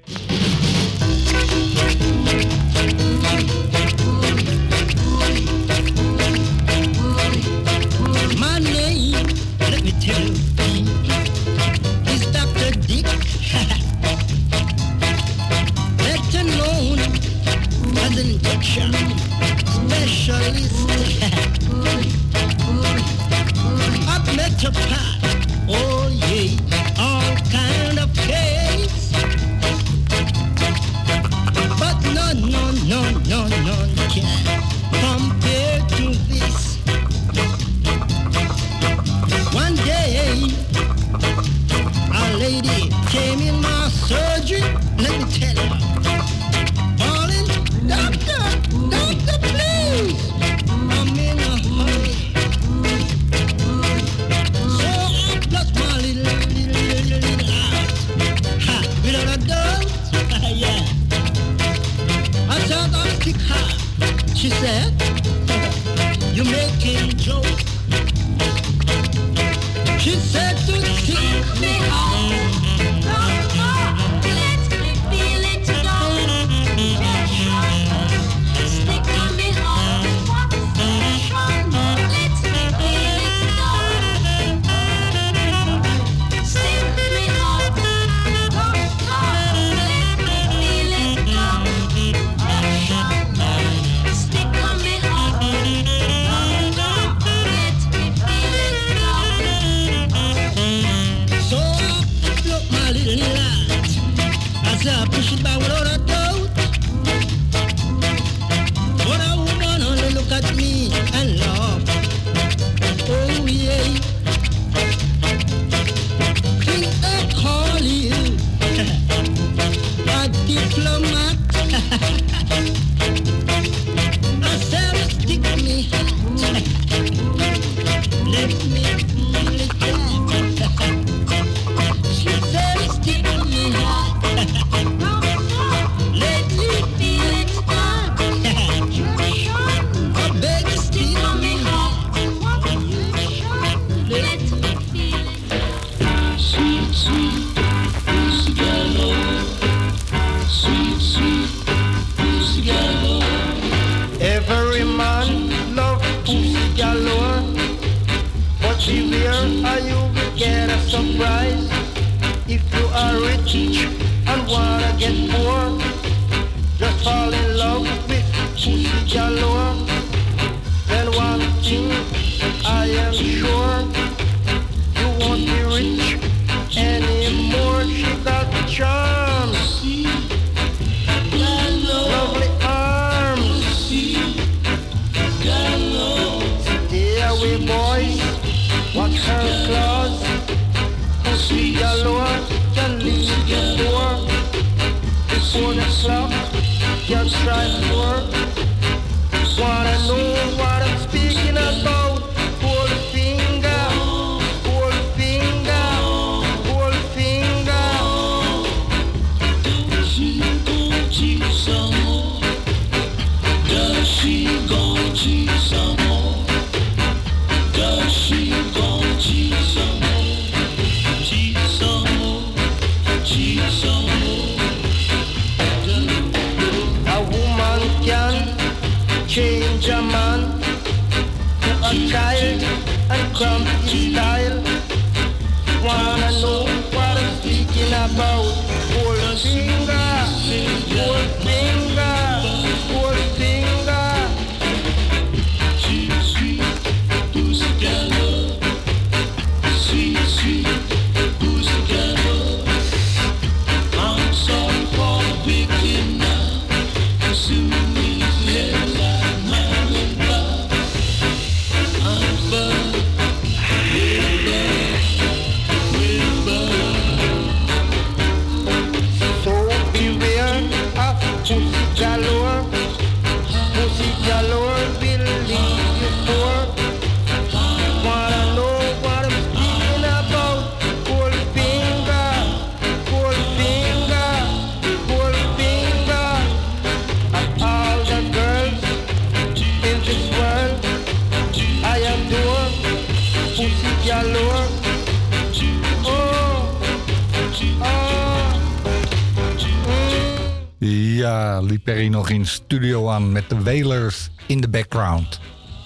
[302.19, 305.41] nog in studio aan met de Wailers in de background.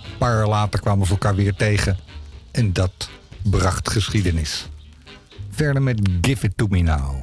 [0.05, 1.97] Een paar jaar later kwamen we elkaar weer tegen
[2.51, 3.11] en dat
[3.43, 4.69] bracht geschiedenis.
[5.51, 7.22] Verder met Give It To Me Now.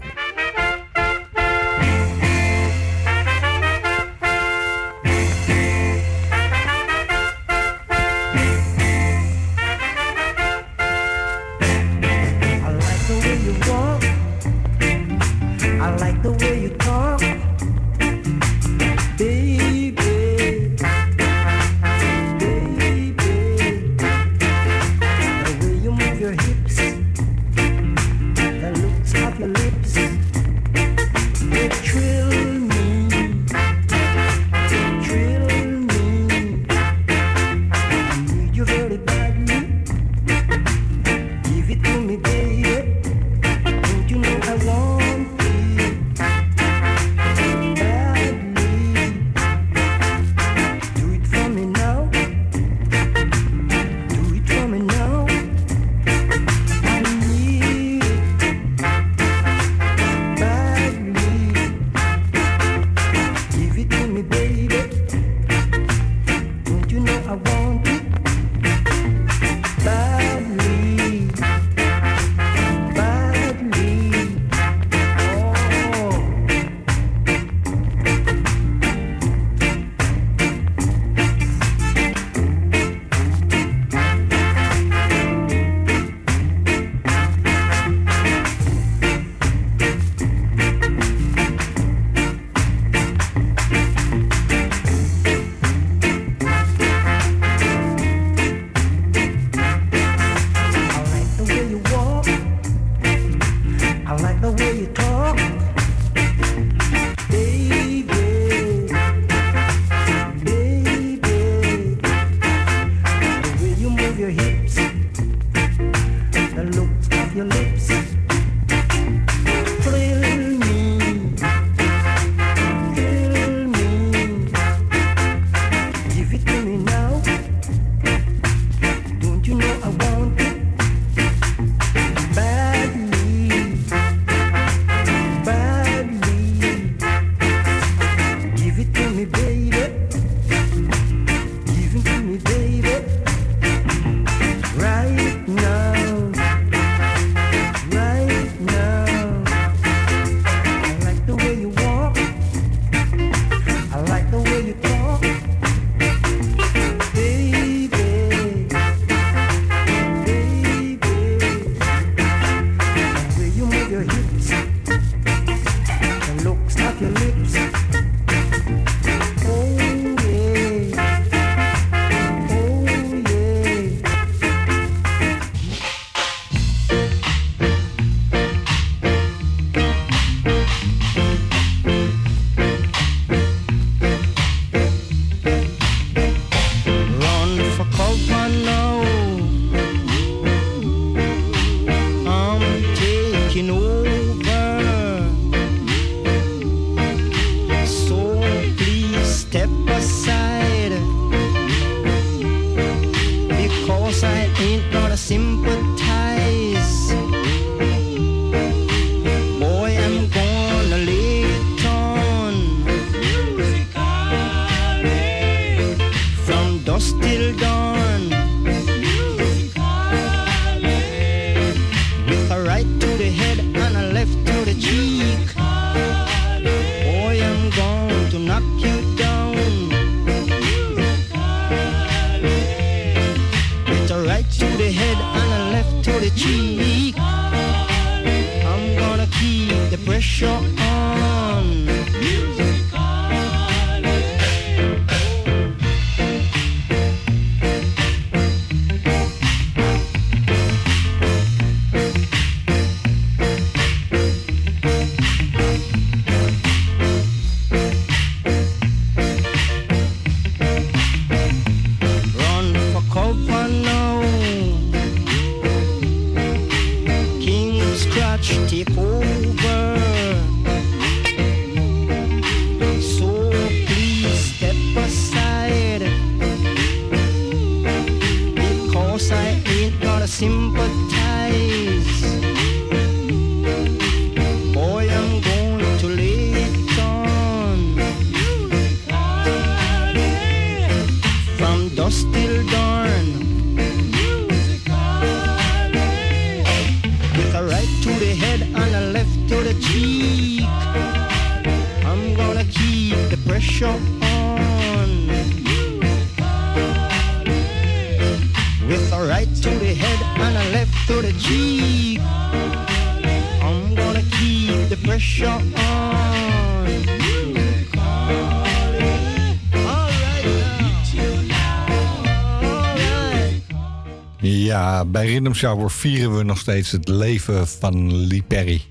[325.55, 328.81] Shower vieren we nog steeds het leven van Lee Perry.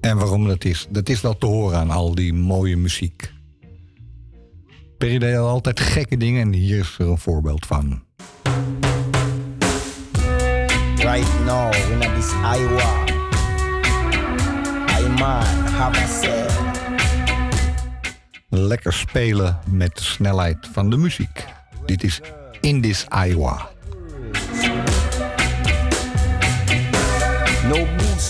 [0.00, 3.32] En waarom dat is, dat is wel te horen aan al die mooie muziek.
[4.98, 8.02] Perry deed altijd gekke dingen en hier is er een voorbeeld van.
[10.96, 13.04] Right now, in this Iowa,
[15.00, 16.46] I man have a say.
[18.48, 21.44] Lekker spelen met de snelheid van de muziek.
[21.86, 22.20] Dit is
[22.60, 23.73] In This Iowa.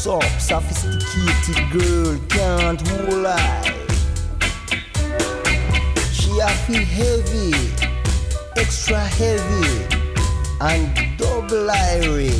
[0.06, 3.64] Up, sophisticated girl can't hold I.
[6.12, 7.54] She a feel heavy,
[8.54, 9.96] extra heavy,
[10.60, 12.36] and double irie.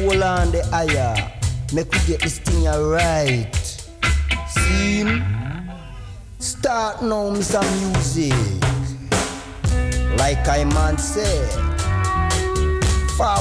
[0.00, 1.32] Hold on the ire,
[1.72, 3.54] make we get this thing right.
[4.48, 5.04] See?
[6.40, 7.62] Start now, Mr.
[7.78, 8.34] Music.
[10.18, 11.63] Like I man said.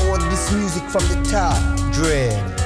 [0.04, 1.58] Forward this music from the top,
[1.94, 2.60] dread.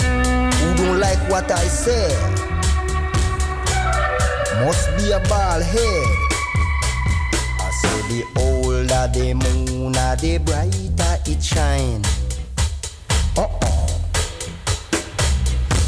[0.00, 2.14] Who don't like what I said?
[4.64, 6.06] Must be a bald head.
[7.58, 12.02] I say the older the moon, uh, the brighter it shine.
[13.36, 13.86] Uh-uh.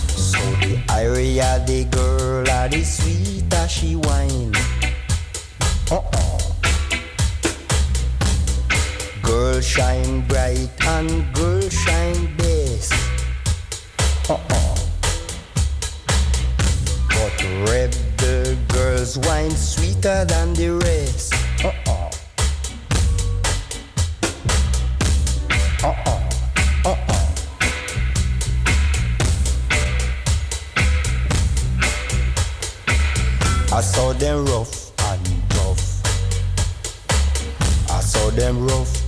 [0.09, 4.53] So the higher the girl, uh, the sweeter she whine.
[9.77, 12.95] Shine bright and girl shine best.
[14.27, 14.77] Uh-uh.
[17.11, 17.37] But
[17.69, 21.35] rebel girls wine sweeter than the rest.
[21.63, 22.11] Uh-uh.
[25.85, 26.21] Uh-uh.
[26.87, 27.23] Uh-uh.
[33.77, 35.85] I saw them rough and tough.
[37.91, 39.06] I saw them rough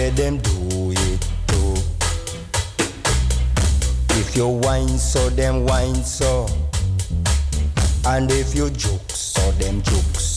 [0.00, 1.74] Say them do it too
[4.18, 6.46] If you whine so them whine so
[8.06, 10.29] and if you joke so, them joke so.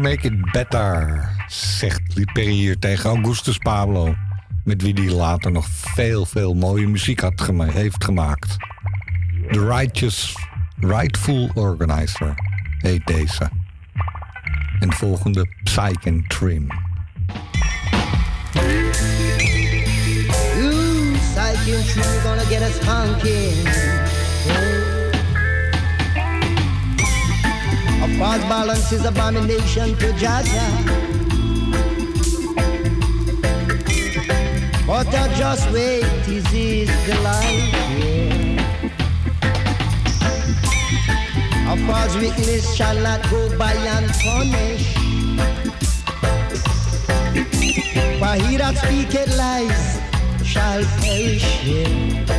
[0.00, 4.14] Make it better, zegt Lee Perry hier tegen Augustus Pablo.
[4.64, 8.56] Met wie hij later nog veel, veel mooie muziek had heeft gemaakt.
[9.50, 10.36] The Righteous
[10.80, 12.34] Rightful Organizer
[12.78, 13.50] heet deze.
[14.78, 16.66] En de volgende Psych and Trim.
[18.56, 18.64] Ooh,
[22.22, 24.09] gonna get us.
[28.20, 30.66] False balance is abomination to Jaja.
[34.86, 37.72] But I just wait, this is the life.
[41.72, 44.96] A false witness shall not go by unpunished.
[48.20, 52.29] For he that speaketh lies shall perish.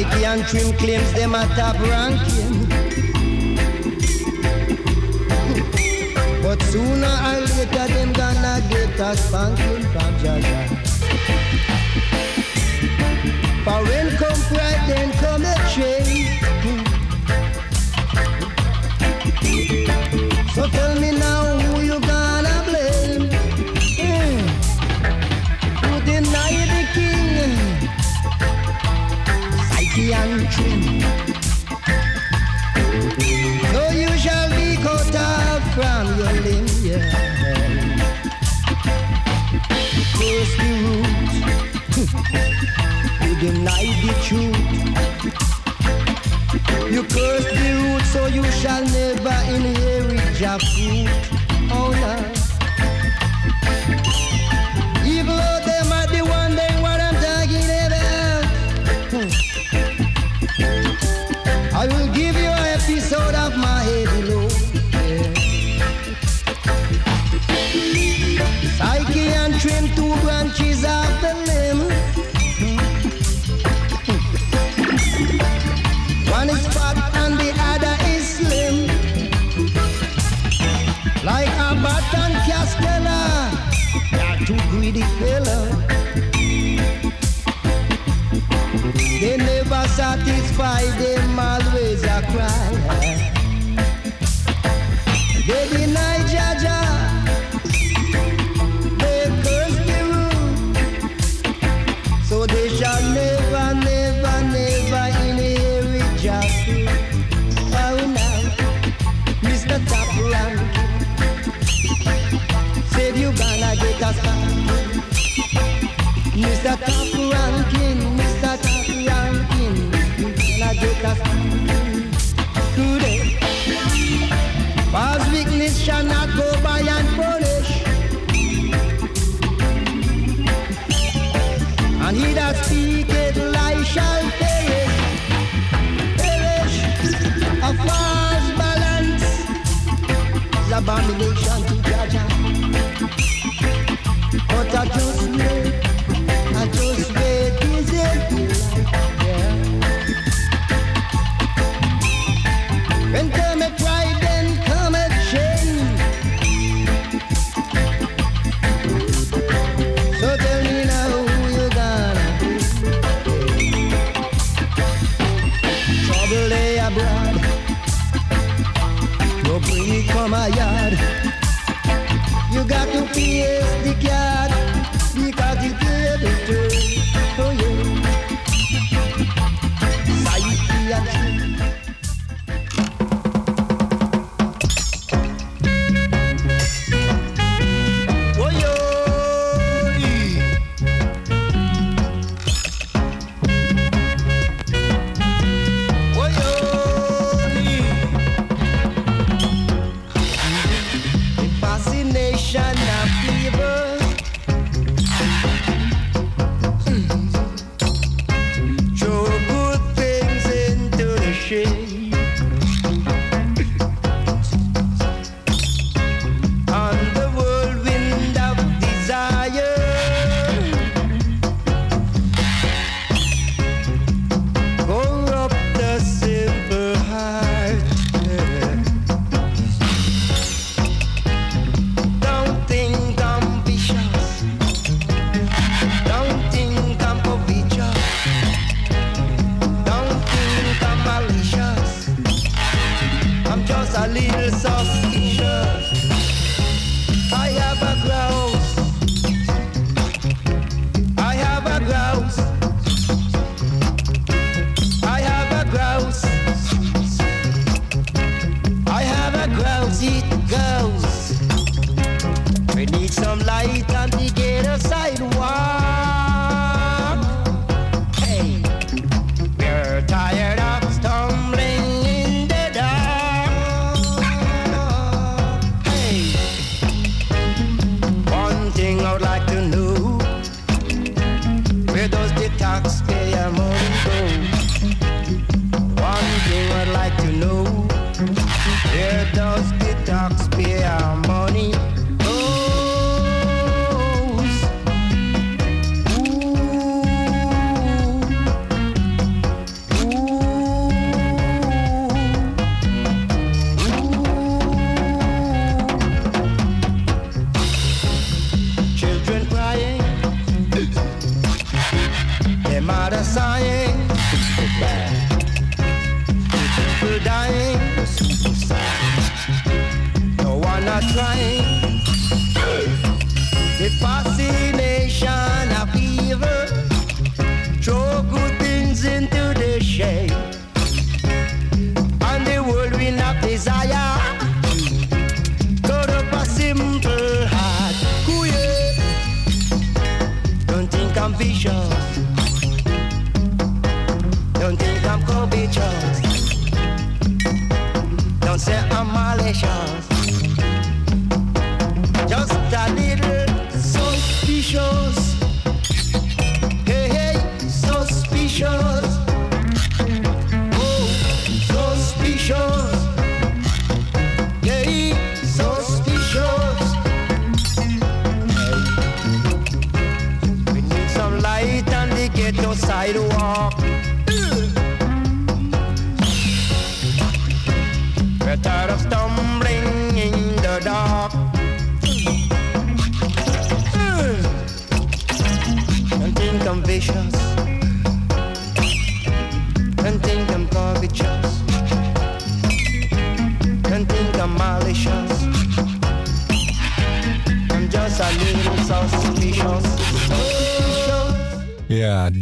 [0.00, 2.66] Psyche and Trim claims them a top ranking.
[6.42, 10.68] But sooner or later them gonna get a spanking from Jah Jah.
[13.84, 15.39] When come pride, then come
[50.80, 51.39] inherit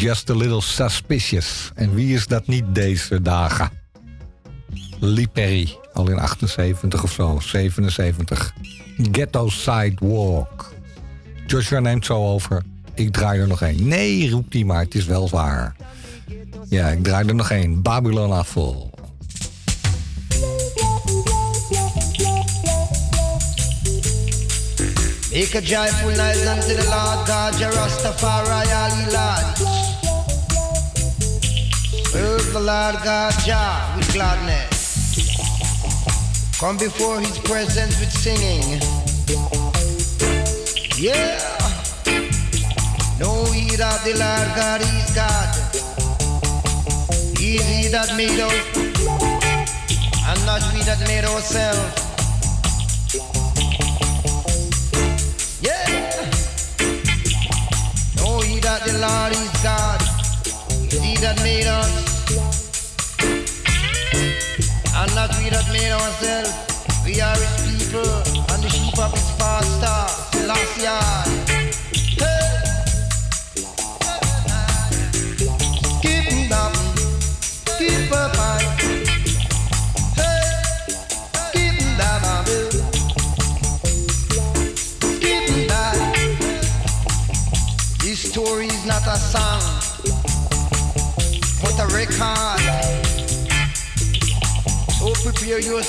[0.09, 1.71] just a little suspicious.
[1.75, 3.71] En wie is dat niet deze dagen?
[4.99, 8.53] Lee al in 78 of zo, 77.
[9.13, 10.73] Ghetto Sidewalk.
[11.47, 12.63] Joshua neemt zo over.
[12.95, 13.89] Ik draai er nog één.
[13.89, 15.77] Nee, roept hij maar, het is wel waar.
[16.69, 17.83] Ja, ik draai er nog één.
[17.83, 18.91] Babylon Afval.
[25.33, 26.99] Make a joyful noise unto the Lord.
[32.49, 35.37] Serve the Lord God, Jah, with gladness.
[36.59, 38.81] Come before his presence with singing.
[40.97, 41.37] Yeah.
[43.19, 45.51] Know ye that the Lord God is God.
[47.39, 48.77] He is he that made us,
[50.25, 51.93] and not we that made ourselves.
[55.61, 55.87] Yeah.
[58.17, 60.01] Know ye that the Lord is God.
[60.91, 62.08] He that made us.
[65.51, 67.58] that me ourselves, we are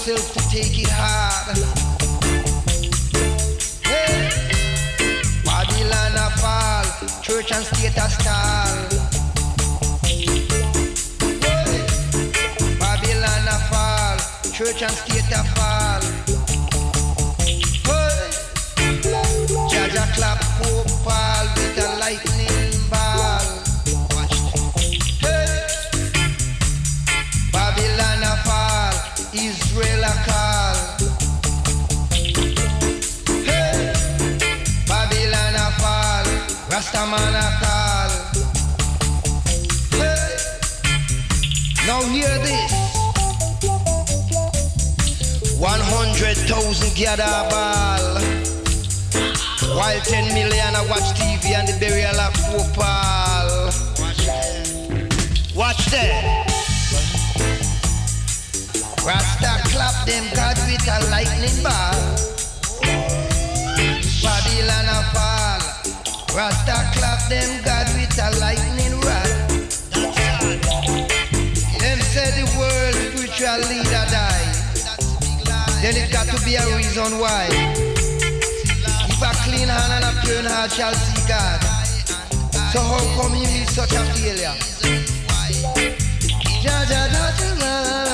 [0.10, 1.19] myself to take it high.
[59.90, 61.98] Clap them God with a lightning ball.
[64.22, 65.62] Babylon a fall.
[66.38, 69.34] Rasta clap them God with a lightning rod.
[71.82, 74.46] Them say the world spiritual leader die.
[75.82, 77.48] Then it got to be a reason why.
[79.10, 81.60] If a clean hand and a pure heart shall see God.
[82.72, 84.54] So how come he is such a failure?
[86.62, 88.09] Ja, ja, ja, ja, la,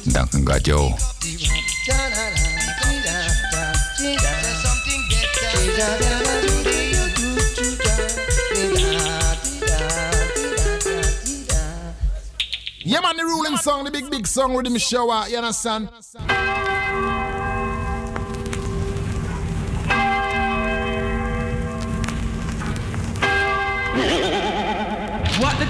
[0.03, 0.68] Dank aan God.
[12.86, 15.90] Yeah, man, the ruling song, the big, big song with the shower, you understand?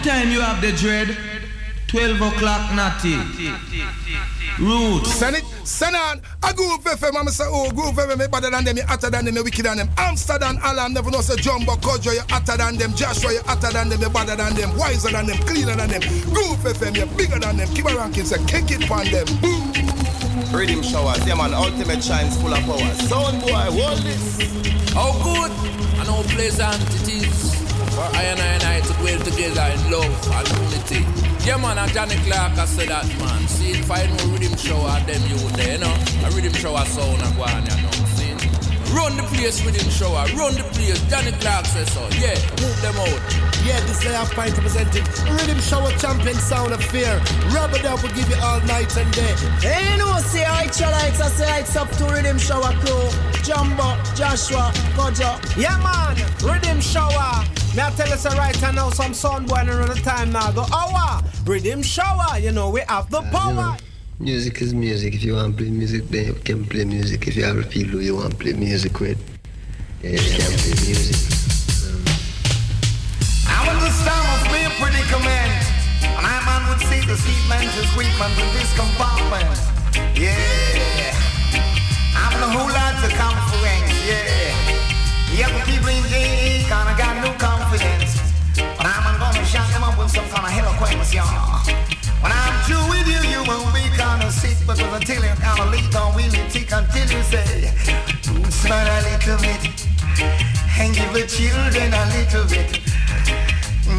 [0.03, 1.15] Time you have the dread?
[1.87, 3.15] 12 o'clock, natty.
[4.59, 5.13] Roots.
[5.13, 6.21] Send it, send on.
[6.43, 9.23] A Groove FM, I'm say, oh, Groove FM, me better than them, you hotter than
[9.23, 9.89] them, you wicked than them.
[9.97, 12.93] Amsterdam, Alan, never know, say, Jumbo, Kojo, you hotter than them.
[12.93, 14.75] Joshua, you hotter than them, you better than them.
[14.77, 16.01] Wiser than them, cleaner than them.
[16.33, 17.67] Groove FM, you bigger than them.
[17.73, 19.25] Keep a ranking, say, kick it on them.
[19.39, 19.71] Boom.
[20.51, 22.93] Riddim Showers, yeah man, ultimate shines full of power.
[23.07, 24.91] Sound boy, hold this.
[24.93, 25.51] How good
[25.97, 27.02] and how pleasant it is
[28.03, 31.01] for I and I and I to dwell together in love and unity.
[31.45, 33.47] Yeah man, and Johnny Clarke I said that man.
[33.47, 35.93] See if I know riddim shower them you there, you know.
[36.25, 38.12] A riddim shower sound and go on, you know.
[38.93, 38.99] See?
[38.99, 41.01] Run the place riddim shower, run the place.
[41.09, 42.01] Johnny Clarke says so.
[42.19, 43.53] Yeah, move them out.
[43.65, 44.61] Yeah, this day I'm fine to.
[44.61, 47.21] Riddim Shower Champion Sound of Fear.
[47.53, 49.33] Rubber Dub will give you all night and day.
[49.61, 53.09] Hey, you know, say I lights, I say it's up to Riddim Shower crew.
[53.43, 55.57] Jumbo, Joshua, Kojo.
[55.57, 56.15] Yeah, man.
[56.39, 57.45] Riddim Shower.
[57.75, 60.51] May I tell us right now some sound boy another time now.
[60.51, 61.21] Go, hour.
[61.45, 62.39] Riddim Shower.
[62.39, 63.77] You know, we have the power.
[64.19, 65.15] Music is music.
[65.15, 67.27] If you want to play music, then you can play music.
[67.27, 69.17] If you have a feel you want to play music with,
[70.01, 71.17] then you can play music.
[73.49, 75.65] I understand must be a predicament.
[76.05, 79.49] And I man would see the sweet man to sweet man to this compartment.
[80.13, 81.17] Yeah.
[82.13, 84.53] I'm the whole lot of conference, yeah.
[85.33, 88.21] Yeah, the people in JE kinda got no confidence.
[88.77, 91.82] But I'm gonna shut them up with some kind of eloquence, y'all.
[94.65, 97.71] Because until you kinda leak on will you tick until you say,
[98.49, 99.63] smile a little bit
[100.79, 102.79] and give the children a little bit.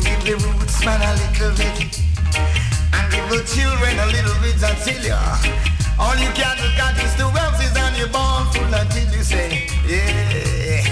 [0.05, 2.01] Give the roots man a little bit
[2.97, 5.65] and give the children a little bit until you
[5.99, 9.69] all you can do got is two roses and you're born full until you say,
[9.86, 10.82] yeah.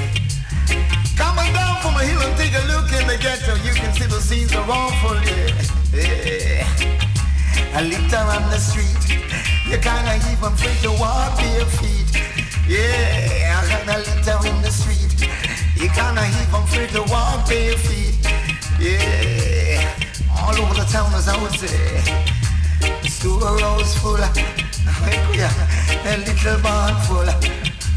[1.17, 4.07] Coming down from a hill and take a look in the ghetto, you can see
[4.07, 5.99] the scenes are awful, yeah.
[5.99, 7.12] yeah.
[7.75, 9.19] A litter on the street,
[9.67, 12.21] you kinda even free to walk bare feet.
[12.69, 15.27] Yeah, I got a litter in the street,
[15.75, 18.27] you kinda even free to walk bare feet.
[18.79, 19.83] Yeah,
[20.37, 22.03] all over the town as I would say.
[23.03, 24.19] The Store rows full a
[26.19, 27.31] little barn full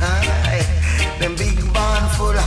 [0.02, 0.65] aye,
[1.19, 2.39] them big barn full.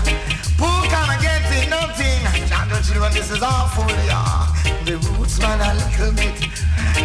[0.56, 2.22] Poor kinda getting nothing.
[2.48, 4.46] Now children, this is awful, yeah.
[4.88, 6.48] The roots man a little bit,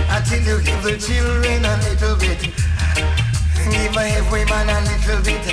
[0.07, 2.39] until you give the children a little bit.
[2.39, 5.43] Give every man a little bit.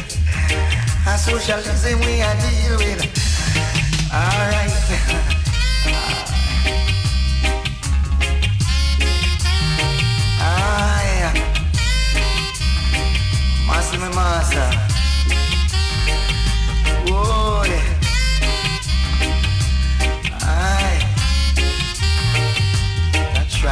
[1.08, 3.02] A socialism we a deal with.
[4.14, 4.70] Alright.
[10.38, 11.34] Ah, Aye.
[13.66, 14.89] Master, my master.
[23.62, 23.68] As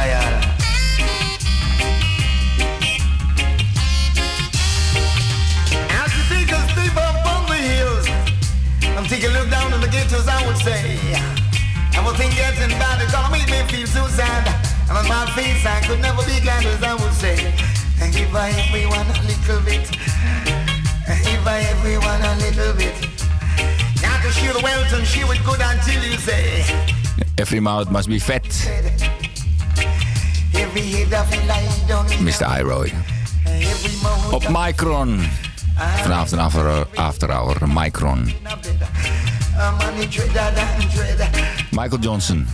[6.13, 8.07] you take a step up on the hills,
[8.95, 10.99] I'm taking a look down in the ghettos, I would say.
[11.97, 14.47] Everything getting bad, it's gonna me feel so sad.
[14.89, 17.51] And on my face, I could never be glad as I would say.
[17.99, 19.89] And give I everyone a little bit.
[21.07, 22.95] And give I everyone a little bit.
[24.03, 26.63] Now to shoot the wells and she would good until you say.
[27.39, 28.45] Every mouth must be fat.
[32.19, 32.57] Mr.
[32.59, 32.93] Iroy.
[34.31, 35.21] Op Micron.
[36.01, 37.57] Vanavond een after, after hour.
[37.67, 38.33] Micron.
[41.71, 42.47] Michael Johnson.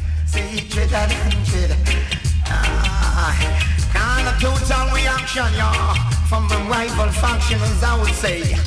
[3.93, 5.95] Kind of total reaction, y'all,
[6.27, 8.57] from the rival factions, I would say.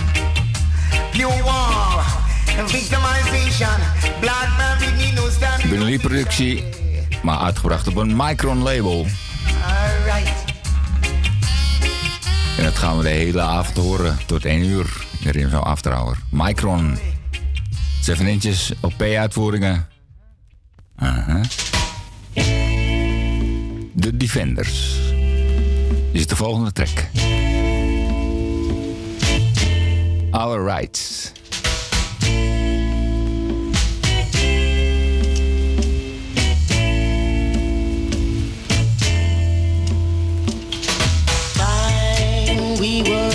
[1.13, 2.05] Pure war
[2.67, 3.79] victimization.
[4.21, 5.71] Blood man, we need no standing.
[5.71, 6.65] Binnen productie.
[7.23, 9.07] Maar uitgebracht op een Micron label.
[12.59, 14.19] En dat gaan we de hele avond horen.
[14.27, 15.07] Tot 1 uur.
[15.19, 16.17] Hier in zo'n after hour.
[16.31, 16.99] Micron.
[18.01, 19.89] 7 inches op P-uitvoeringen.
[20.97, 21.41] Aha.
[23.93, 24.97] De Defenders.
[26.13, 27.09] Is de volgende track.
[30.31, 31.33] Our Rights.
[42.81, 43.28] we were.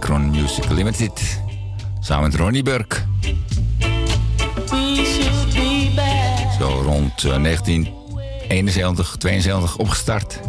[0.00, 1.42] Micron Music Limited.
[2.00, 2.96] Samen met Ronnie Burke.
[6.58, 10.40] Zo rond eh, 1971, 72 opgestart.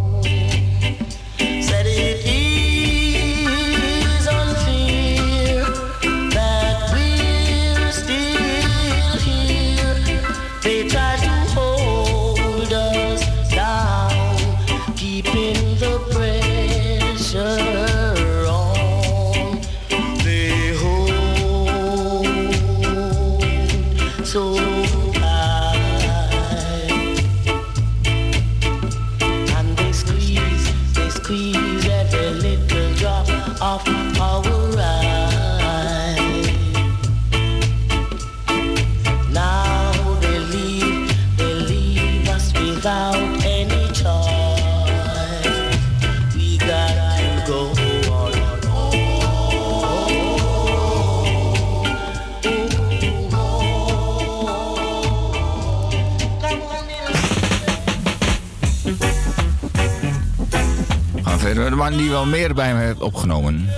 [62.26, 63.70] meer bij me hebt opgenomen.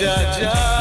[0.00, 0.77] ja ja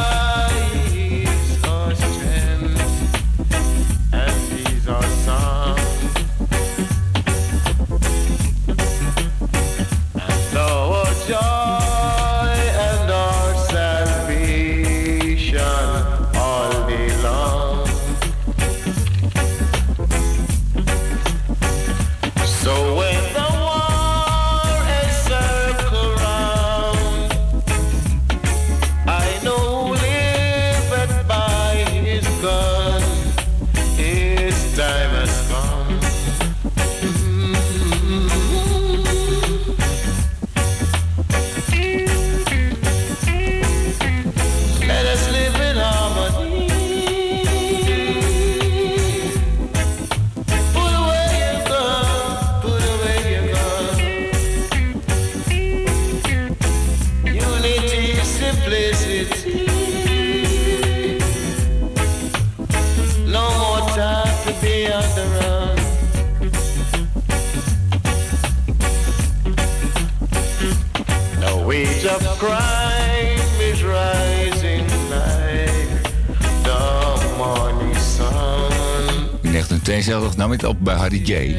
[81.28, 81.56] DJ.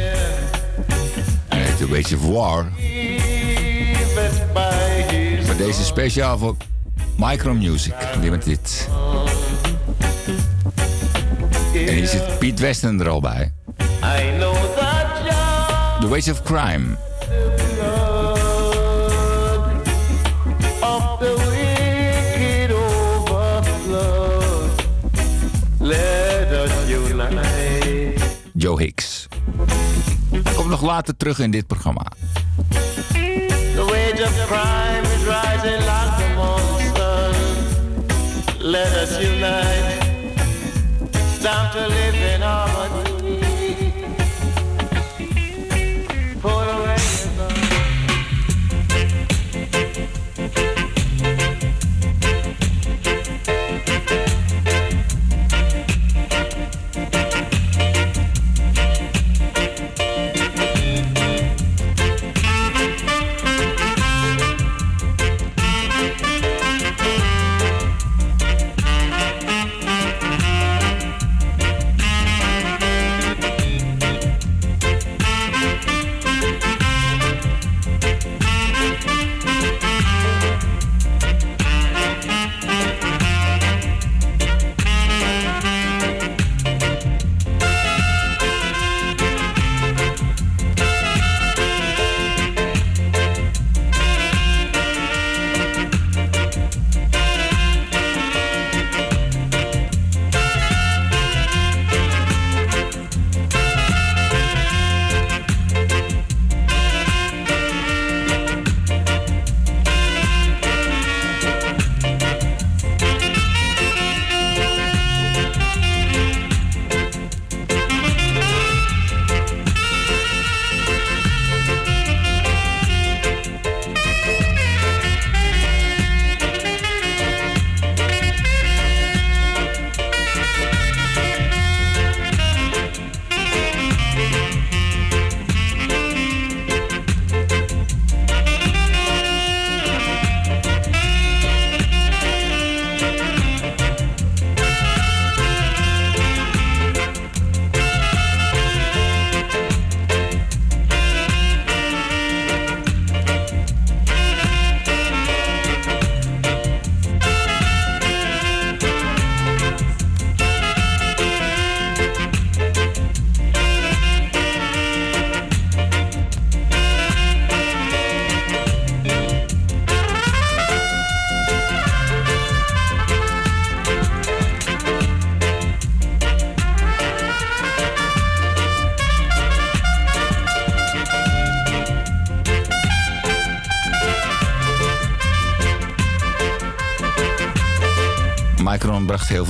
[1.49, 2.65] Hij of een beetje war.
[5.47, 6.57] Maar deze speciaal voor
[7.17, 8.89] Micro Music Limited.
[11.75, 13.53] En hier zit Piet Westen er al bij.
[16.01, 16.87] The Ways of Crime.
[28.55, 29.08] Joe Hicks.
[30.69, 32.05] Komt nog later terug in dit programma.
[33.75, 36.29] The wage of crime is rising like the
[36.95, 37.35] sun.
[38.59, 39.99] Let us unite.
[41.41, 42.68] Time to live in harmony.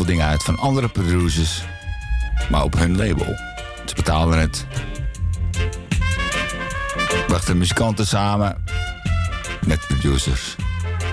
[0.09, 1.63] Dingen uit van andere producers,
[2.51, 3.37] maar op hun label.
[3.85, 4.67] Ze betaalden het.
[7.27, 8.65] Brachten muzikanten samen
[9.67, 10.57] met producers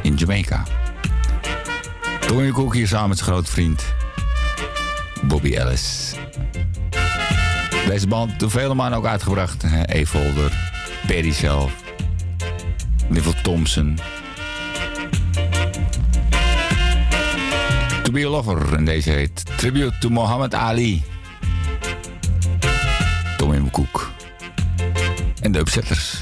[0.02, 0.64] in Jamaica.
[2.20, 3.86] Tony Cook hier samen met zijn grote vriend
[5.24, 6.14] Bobby Ellis.
[7.88, 9.64] Deze band door vele mannen ook uitgebracht.
[9.86, 10.72] Evolder,
[11.08, 11.72] Perry zelf,
[13.08, 14.00] Neville Thompson.
[18.16, 18.74] Be Lover.
[18.74, 21.04] En deze heet Tribute to Muhammad Ali.
[23.38, 24.12] Tommy McCook.
[25.42, 26.15] En de Upsetters.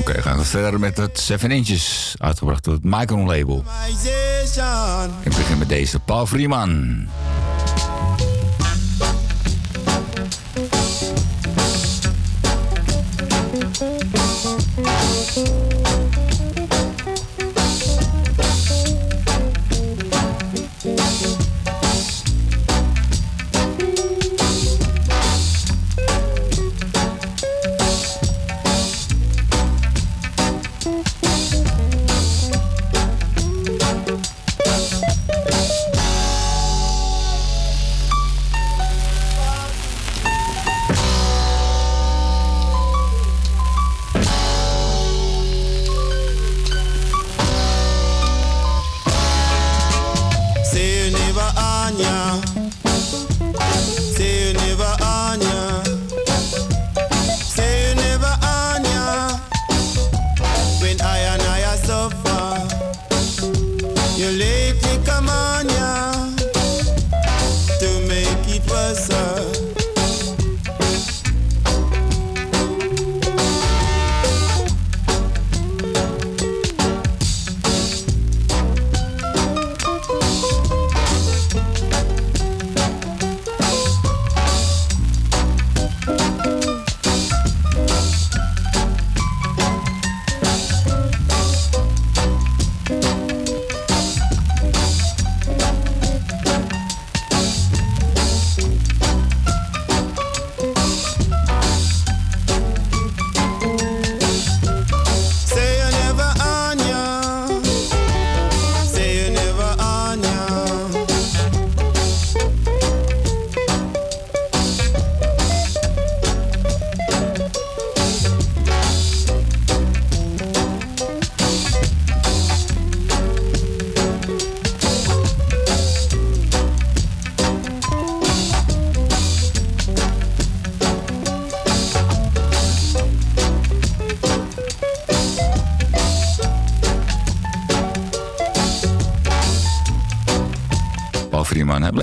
[0.00, 2.14] Oké, gaan we verder met het 7 inches.
[2.18, 3.64] Uitgebracht door het Micron label.
[5.22, 7.06] Ik begin met deze Paul Freeman.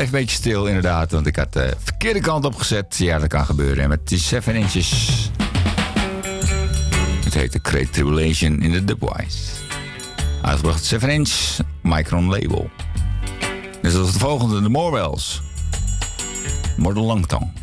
[0.10, 1.12] Bleef een beetje stil, inderdaad.
[1.12, 2.98] Want ik had de verkeerde kant op gezet.
[2.98, 3.84] Ja, dat kan gebeuren.
[3.84, 5.30] En met die 7 inches.
[7.24, 9.40] Het heet de Great Tribulation in de Dubwise.
[10.42, 12.70] Uitgebracht 7 inch Micron label.
[13.82, 15.42] Dus dat is de volgende, de Morwells.
[16.78, 17.63] Model Langtong.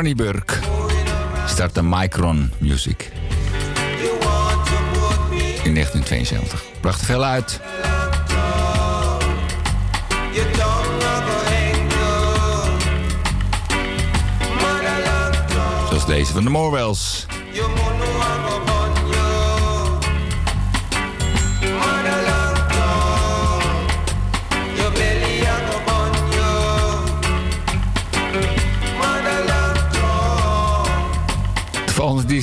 [0.00, 0.54] Ronnie Burke.
[1.46, 3.12] Start de Micron Music.
[5.62, 6.64] In 1972.
[6.80, 7.60] Bracht veel uit.
[15.88, 17.26] Zoals deze van de Morwells.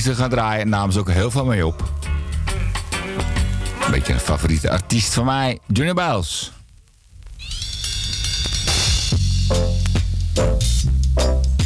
[0.08, 1.92] Ze gaan draaien namen ze ook heel veel mee op.
[3.84, 6.52] Een beetje een favoriete artiest van mij, Junior Biles.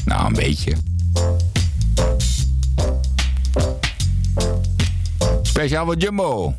[0.05, 0.73] Nou, een beetje.
[5.43, 6.55] Speciaal voor Jumbo.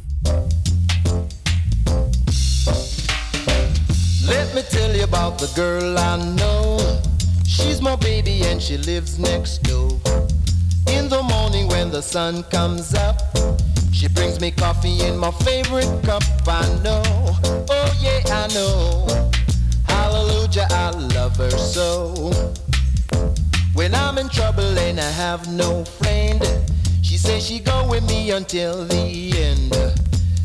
[4.25, 6.79] Let me tell you about the girl I know.
[7.47, 10.22] She's my baby and she lives next door.
[10.93, 13.19] In the morning when the sun comes up,
[13.91, 16.23] she brings me coffee in my favorite cup.
[16.47, 17.01] I know,
[17.69, 19.07] oh yeah, I know.
[19.87, 22.31] Hallelujah, I love her so.
[23.73, 26.41] When I'm in trouble and I have no friend,
[27.01, 29.73] she says she go with me until the end.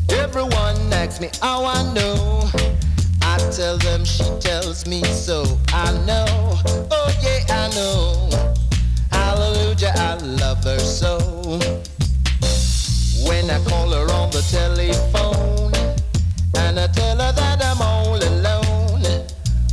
[0.09, 2.49] Everyone asks me how I know.
[3.21, 5.45] I tell them she tells me so.
[5.69, 6.25] I know,
[6.89, 8.48] oh yeah, I know.
[9.79, 11.17] Hallelujah, I love her so.
[13.25, 15.73] When I call her on the telephone
[16.57, 19.01] and I tell her that I'm all alone,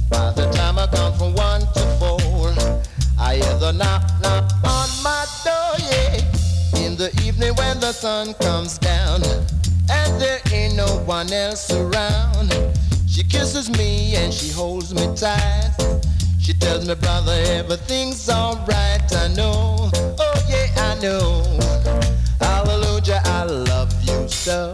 [0.08, 2.54] by the time I count from one to four,
[3.18, 6.86] I hear the knock, knock on my door, yeah.
[6.86, 9.22] In the evening when the sun comes down
[9.90, 12.54] and there ain't no one else around,
[13.08, 15.72] she kisses me and she holds me tight.
[16.46, 19.02] She tells me, brother, everything's alright.
[19.12, 21.42] I know, oh yeah, I know.
[22.38, 24.72] Hallelujah, I love you so.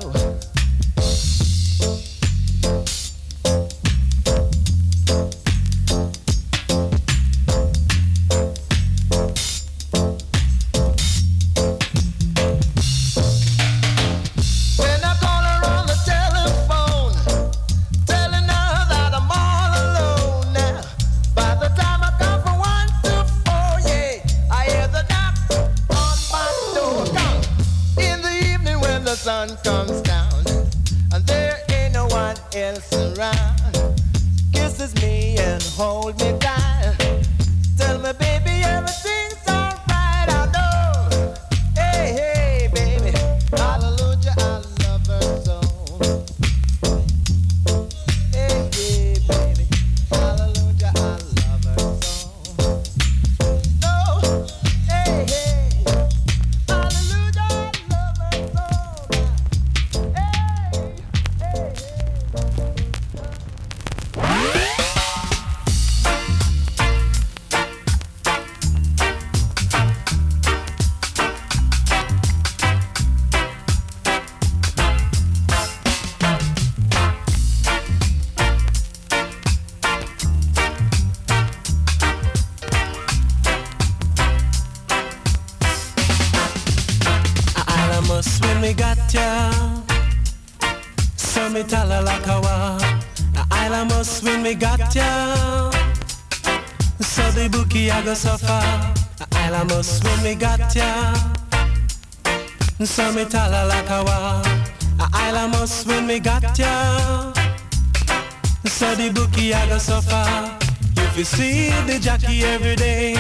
[112.03, 113.15] Jockey every day,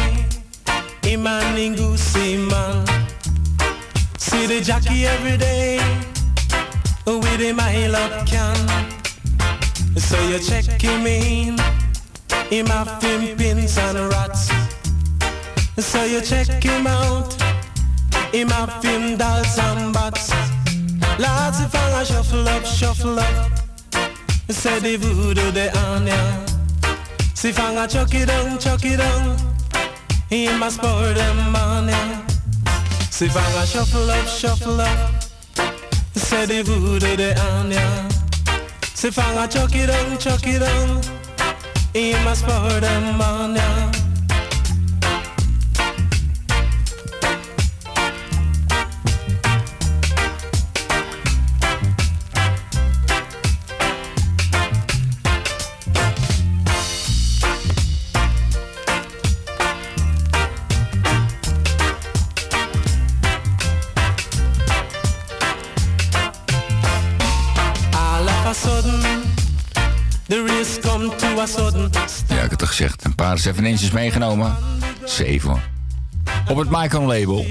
[1.04, 2.84] Iman Ningusi man.
[4.18, 5.78] See the jockey every day,
[7.06, 8.56] with him I love can.
[9.96, 11.58] So you check him in,
[12.50, 14.50] him have him pins and rats.
[15.78, 17.40] So you check him out,
[18.32, 20.32] him have him dolls and bats.
[21.20, 23.52] Lots if I shuffle up, shuffle up.
[24.48, 25.81] Say the voodoo the on ya.
[27.82, 29.36] I chuck it down, chuck it down
[30.30, 31.92] in my sport and money.
[33.10, 35.24] See if I shuffle up, shuffle up,
[36.14, 38.08] say the voodoo the onion.
[38.94, 41.02] See if I chuck it down, chuck it down
[41.92, 44.01] in my sport and money.
[73.42, 73.56] Gezegd.
[73.56, 74.56] Een paar 7 inches meegenomen.
[75.04, 75.60] 7.
[76.48, 77.46] Op het Michael label.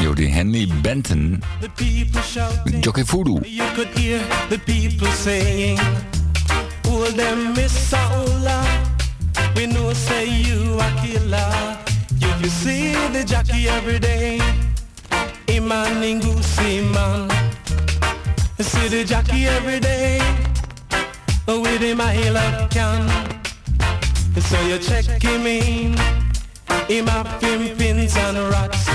[0.00, 1.42] Jody Henley Benton.
[2.80, 3.38] Jockey Voodoo.
[3.42, 5.78] You could hear the people saying,
[6.88, 8.62] Oh, them Miss Saula.
[9.54, 11.78] We know say you a killer.
[12.40, 14.40] You see the jockey every day,
[15.48, 17.30] Iman Ningusi man.
[18.58, 20.20] See the jockey every day,
[21.46, 23.33] with him I love can.
[24.40, 25.96] So you check him in,
[26.88, 28.88] him him pins and rats.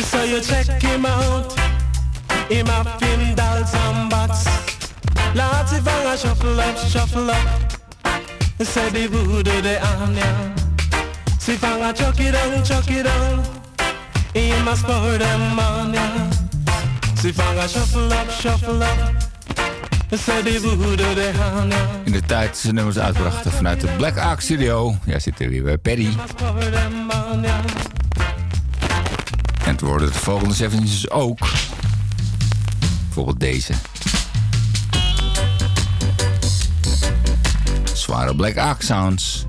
[0.00, 1.52] So you check him out,
[2.48, 4.46] him have him dolls and bats.
[5.34, 7.72] Lots of fanga shuffle up, shuffle up.
[8.60, 10.54] Say the voodoo the on ya.
[11.38, 13.44] See fanga chuck it down, chuck it down.
[14.32, 16.30] He must pour them on ya.
[17.16, 19.15] See fanga shuffle up, shuffle up.
[22.04, 24.96] In de tijd zijn nummers uitbrachten vanuit de Black Ark Studio.
[25.04, 26.10] Ja, zitten we weer bij ya.
[29.64, 31.38] En het worden de volgende 7 inches ook.
[33.04, 33.72] Bijvoorbeeld deze.
[37.92, 39.46] Zware Black Ark Sounds.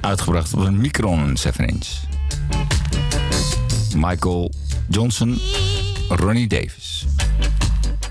[0.00, 1.86] Uitgebracht op een Micron 7 inch.
[3.94, 4.52] Michael
[4.88, 5.40] Johnson,
[6.10, 7.06] Ronnie Davis,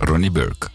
[0.02, 0.75] Ronnie Burke.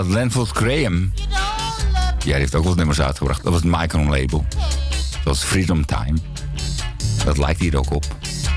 [0.00, 1.12] Staat Lanford Graham.
[2.24, 3.42] Jij heeft ook wel nummers uitgebracht.
[3.42, 4.46] Dat was het Micron label.
[5.10, 6.18] Dat was Freedom Time.
[7.24, 8.04] Dat lijkt hier ook op.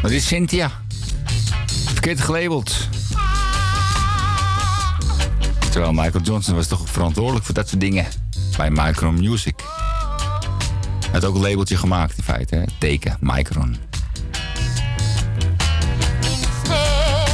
[0.01, 0.71] Dit is Cynthia.
[1.65, 2.89] Verkeerd gelabeld.
[5.71, 8.05] Terwijl Michael Johnson was toch verantwoordelijk voor dat soort dingen.
[8.57, 9.63] Bij Micron Music.
[10.99, 12.55] Hij had ook een labeltje gemaakt in feite.
[12.55, 12.63] Hè?
[12.77, 13.75] Teken, Micron.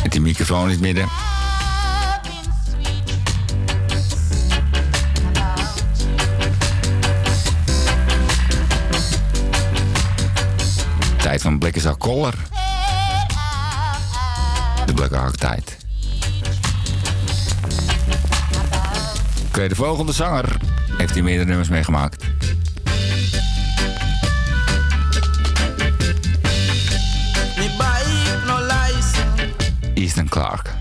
[0.04, 1.19] Met die microfoon in het midden.
[11.40, 12.34] Tijd van Black is our.
[14.86, 15.78] De Black Hawk tijd.
[19.48, 20.58] Oké, de volgende zanger
[20.98, 22.24] heeft hier meerdere nummers meegemaakt.
[29.94, 30.74] Ethan Clark.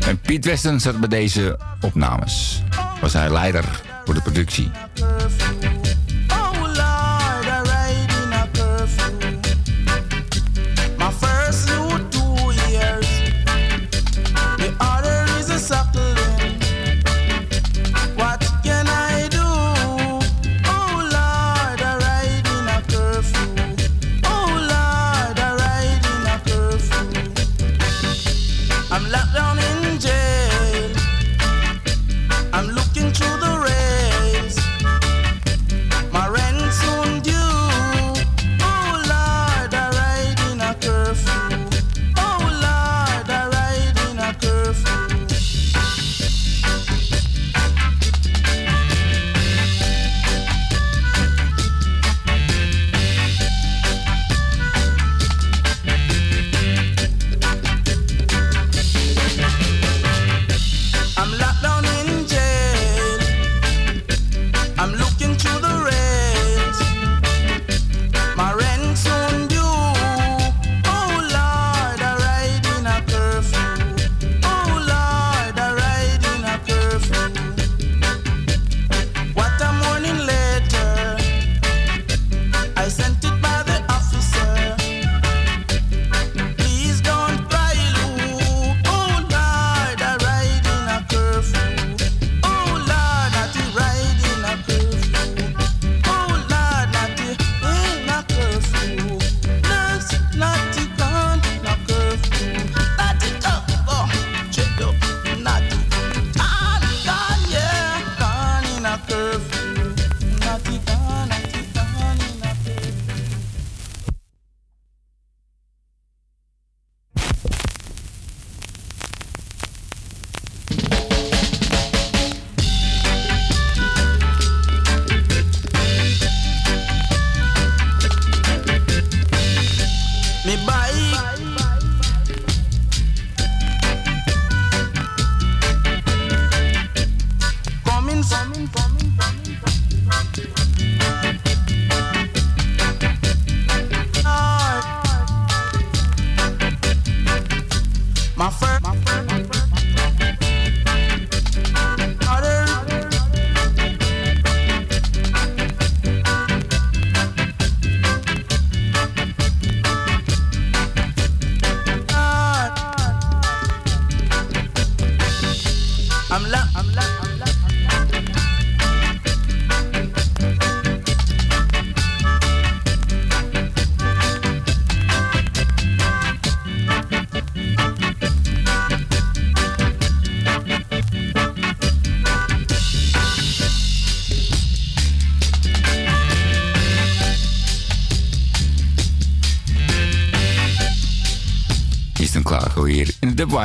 [0.00, 2.62] En Piet Weston zat bij deze opnames.
[3.00, 3.64] Was hij leider
[4.04, 4.70] voor de productie.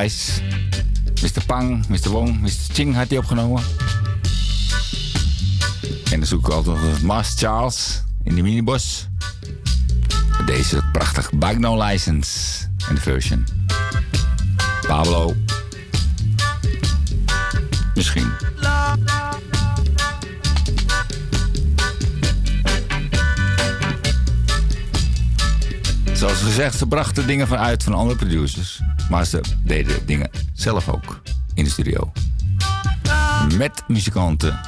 [0.03, 1.45] Mr.
[1.45, 2.09] Pang, Mr.
[2.09, 2.73] Wong, Mr.
[2.73, 3.63] Ching had hij opgenomen.
[6.11, 9.07] En dan zoeken we altijd nog Charles in de minibus.
[10.45, 13.45] Deze prachtig Bike No License in de version.
[14.87, 15.35] Pablo.
[17.95, 18.42] Misschien.
[26.23, 28.81] Zoals gezegd, ze brachten dingen van uit van andere producers.
[29.09, 31.21] Maar ze deden dingen zelf ook
[31.53, 32.11] in de studio.
[33.57, 34.59] Met muzikanten.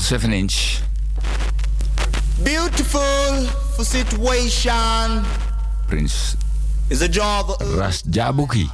[0.00, 0.80] 7 inch.
[2.42, 3.46] Beautiful
[3.76, 5.24] for situation.
[5.86, 6.36] Prince
[6.88, 8.68] is a job Ras Jabuki.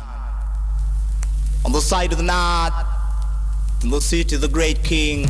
[1.64, 2.72] On the side of the north,
[3.82, 5.26] in the city of the great king,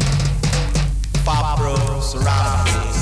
[1.25, 2.96] Fabro surrounded.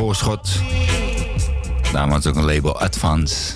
[0.00, 0.50] Voorschot.
[1.92, 3.52] Daarom ook een label Advance.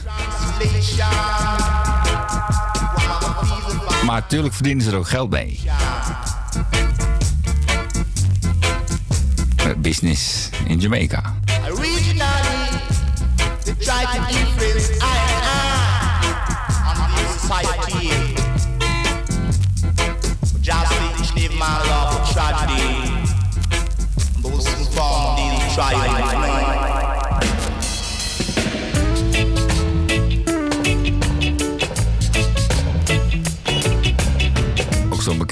[4.06, 5.60] Maar tuurlijk verdienen ze er ook geld mee.
[9.76, 11.34] Business in Jamaica.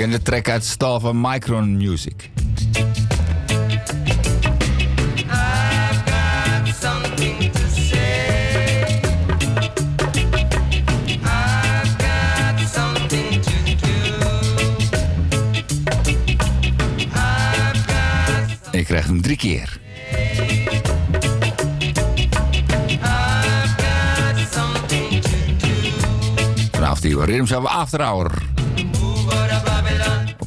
[0.03, 2.31] bekende track uit stal van Micron Music.
[18.71, 19.81] Ik krijg hem drie keer.
[26.71, 28.52] Vanaf die ritme zijn we after hour.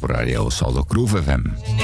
[0.06, 1.75] temporária é ao sol do Cruva FM.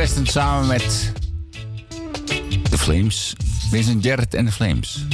[0.00, 1.12] Weston samen met
[2.70, 3.34] The Flames.
[3.70, 5.06] Vincent Jarrett en The Flames.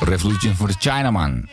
[0.00, 1.48] Revolution for the Chinaman.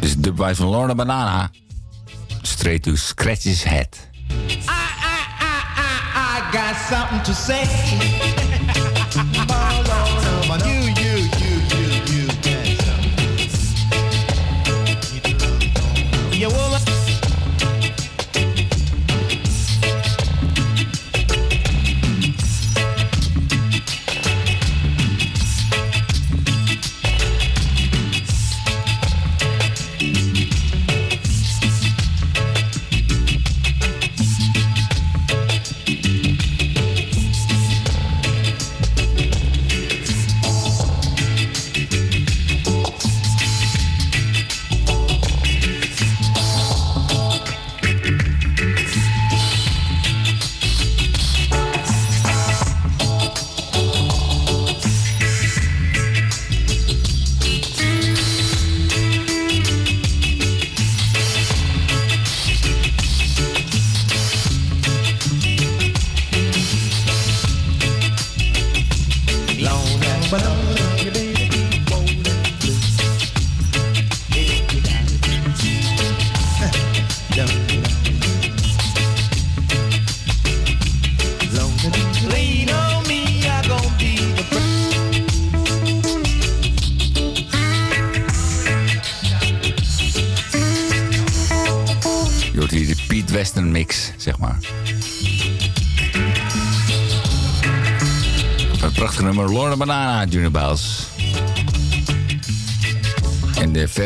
[0.00, 1.50] Dit is de van Lorna Banana.
[2.42, 3.88] Straight to scratch his head.
[4.66, 8.48] I got something to say.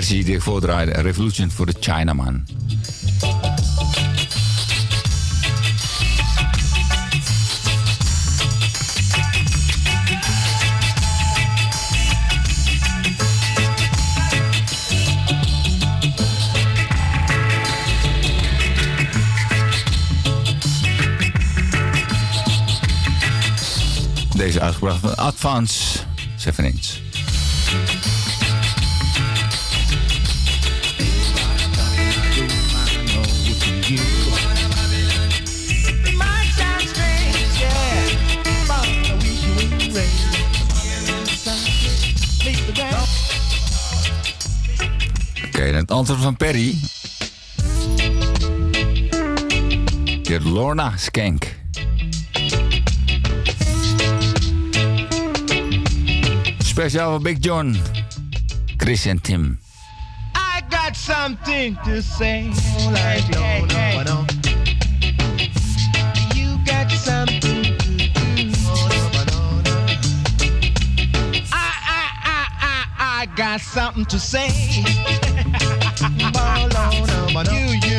[0.05, 2.45] versie die ik voordraaide, Revolution for the Chinaman.
[24.37, 25.99] Deze uitgebracht van Advance
[26.37, 27.04] 7 inch.
[46.15, 46.75] En het antwoord van Perry.
[50.23, 51.55] De Lorna Skank.
[56.59, 57.77] Speciaal voor Big John,
[58.77, 59.59] Chris en Tim.
[60.35, 62.51] I got something to say.
[62.93, 64.05] Hey, hey, hey.
[66.35, 68.03] You got something to do.
[71.53, 74.51] I, I, I, I, I got something to say.
[76.01, 76.09] you,
[77.53, 77.94] you, you,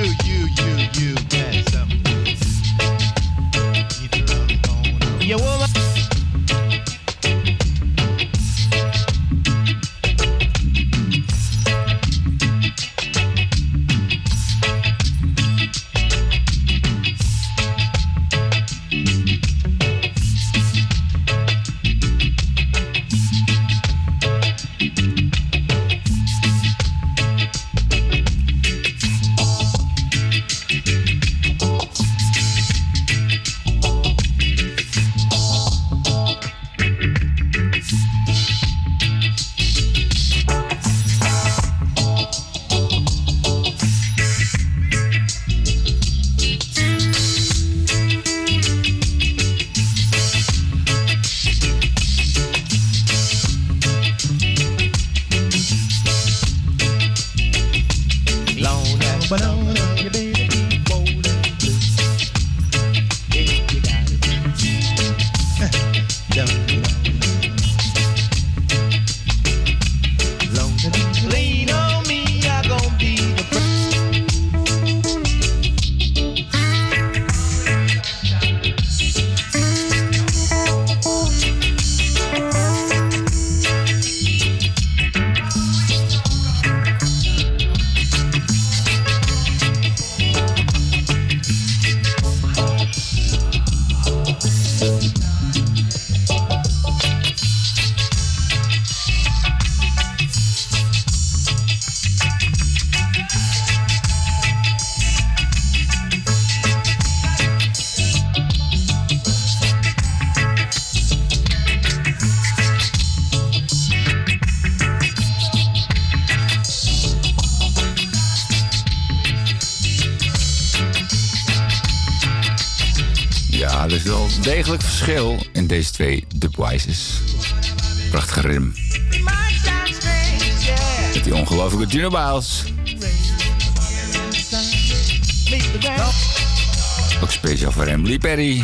[138.36, 138.62] Perry.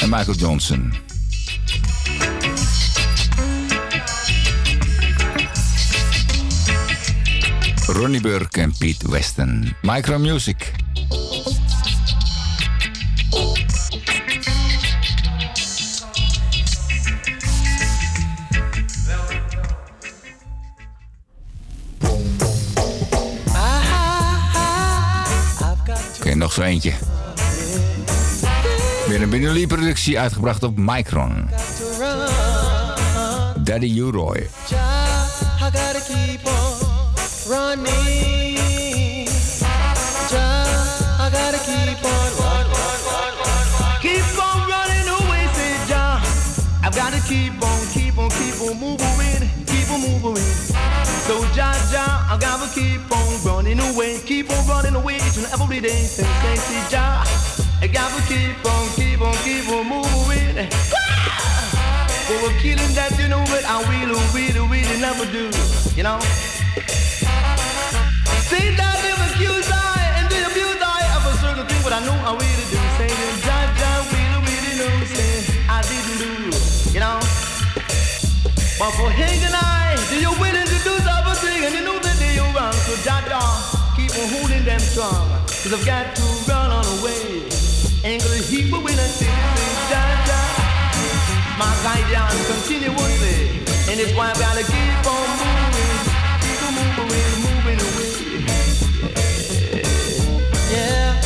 [0.00, 0.92] En Michael Johnson.
[7.86, 9.76] Ronnie Burke en Pete Weston.
[9.82, 10.79] Micro Music.
[26.56, 26.92] nog eentje.
[29.06, 31.48] Weer een Binnenlie-productie uitgebracht op Micron.
[33.64, 34.48] Daddy Uroy.
[47.28, 50.46] keep on, keep on, keep on moving, keep on moving.
[51.26, 55.36] So, ja ja, I've got to keep on running away, keep on running away each
[55.36, 55.98] and every day.
[56.06, 57.26] Say, say Jah,
[57.82, 60.70] I got to keep on, keep on, keep on moving.
[62.30, 65.50] For a killing that you know what I will, will, will never do,
[65.98, 66.22] you know.
[68.46, 71.98] Say that if accuse I and the abuse I of a certain thing, but I
[72.06, 72.78] know I really do.
[72.94, 73.10] Say
[73.42, 76.30] Jah Jah really, really know, say I didn't do,
[76.94, 77.18] you know.
[78.78, 79.69] But for Hank and
[83.02, 83.24] Jah,
[83.96, 85.28] keep on holding them strong.
[85.46, 87.48] Cause I've got to run on away.
[88.04, 88.42] Ain't gonna
[88.76, 90.60] away that thing, say Jah Jah.
[91.56, 93.60] My guidance continuously.
[93.90, 95.96] And it's why I gotta keep on moving.
[96.44, 98.12] Keep on moving, moving away.
[100.72, 101.20] Yeah.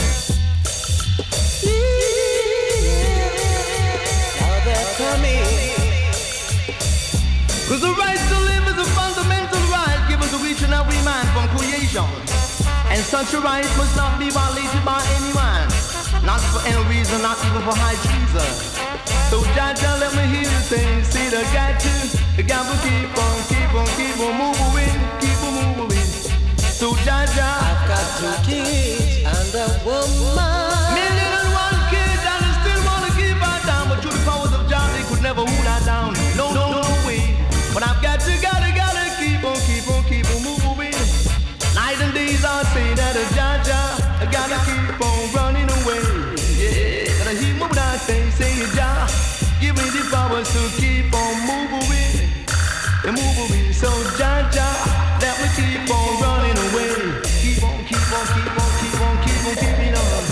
[4.41, 5.47] Now they're coming.
[7.69, 8.44] Cause the right
[11.95, 12.11] from.
[12.91, 15.67] And such a right must not be violated by anyone.
[16.27, 18.51] Not for any reason, not even for high treason.
[19.31, 21.95] So Jah Jah let me hear you say, see the got to,
[22.37, 26.11] the got will keep on, keep on, keep on moving, keep on moving.
[26.59, 30.35] So Jah Jah, I've got two kids and a woman.
[30.99, 34.51] Million and one kids and I still wanna keep her down, but through the powers
[34.51, 36.11] of Jah they could never hold her down.
[36.35, 37.39] No, no, no way.
[37.75, 38.24] But I've got
[42.75, 46.03] say that a Jah, I gotta keep on running away.
[46.59, 49.07] Yeah, gotta hear what I say, say Jah,
[49.63, 52.27] give me the power to keep on moving,
[53.07, 53.71] and moving.
[53.73, 54.43] So Jah,
[55.23, 57.23] let me keep on running away.
[57.43, 60.23] Keep on, keep on, keep on, keep on, keep on, keeping on.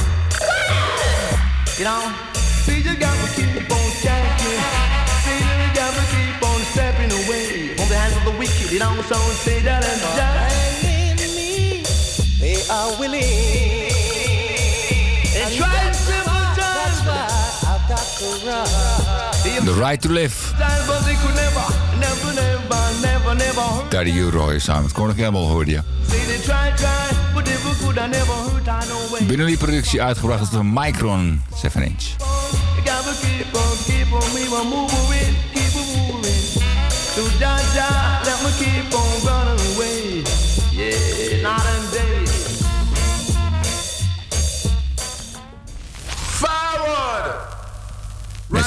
[1.79, 2.03] You know,
[2.67, 4.61] see you got to keep on chanting.
[5.23, 8.73] See you got to keep on stepping away from the hands of the wicked.
[8.73, 10.52] You know, so say that and Jah.
[12.63, 13.23] De are willing.
[15.35, 16.57] And try to simple time.
[16.57, 17.27] That's why
[17.67, 19.65] I've got to run.
[19.65, 20.55] The right to live.
[23.89, 24.59] Daddy Uroy
[24.93, 25.65] Corner Campbell.
[29.27, 32.03] Binnen die productie uitgebracht door Micron 7 inch.
[39.79, 40.23] Me.
[40.73, 42.12] Yeah, not day.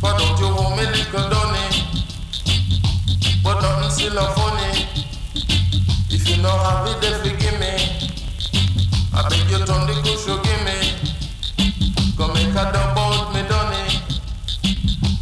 [0.00, 1.66] But don't you hold me little dunny
[3.42, 4.86] But nothing still a funny?
[6.08, 7.74] If you know how it then forgive me.
[9.12, 10.78] I beg you turn the cushion give me.
[12.16, 13.84] Come make a dub out me dunny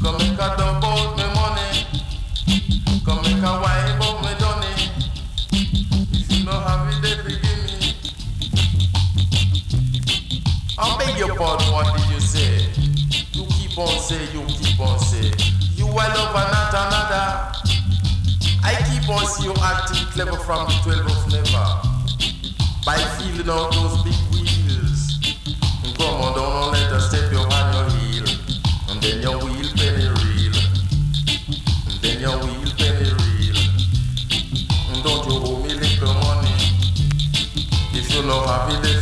[0.02, 1.68] Come make a dub out me money.
[3.02, 4.74] Come make a wife out me dunny
[6.12, 7.94] If you know how it then forgive me.
[10.78, 12.05] I beg your pardon what
[13.76, 15.30] keep on say, you keep on say.
[15.74, 17.52] You are lover, not another.
[18.64, 21.66] I keep on see you acting clever from the 12 of never.
[22.86, 25.20] By feeling out those big wheels.
[25.98, 28.24] Come on down and let us step your hand your heel.
[28.88, 30.56] And then your wheel penny real.
[31.84, 33.60] And then your wheel penny real.
[34.88, 36.56] And don't you owe me little money.
[37.92, 38.95] If you know happy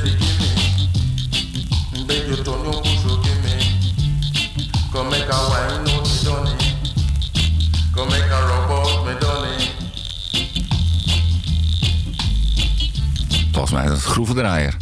[13.75, 14.77] volgens mij is dat groevendraaier.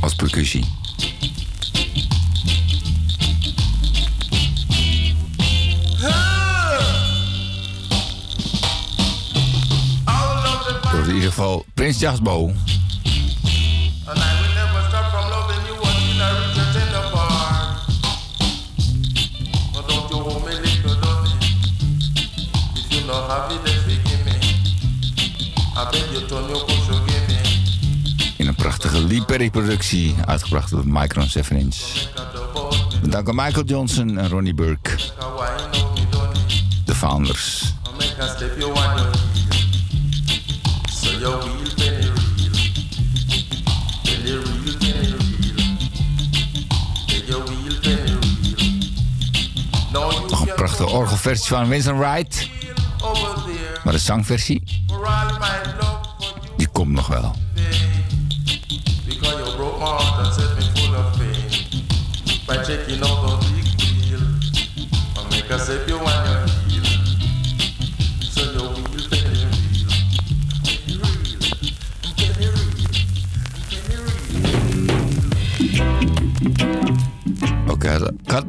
[0.00, 0.64] Als percussie.
[11.06, 12.52] In ieder geval Prins Jasbo.
[28.90, 31.76] prachtige Lee productie, uitgebracht door Micron 7 Inch.
[33.00, 34.90] Bedankt aan Michael Johnson en Ronnie Burke.
[36.84, 37.72] De founders.
[49.92, 52.48] Nog een prachtige orgelversie van Winston Wright.
[53.84, 54.62] Maar de zangversie,
[56.56, 57.43] die komt nog wel.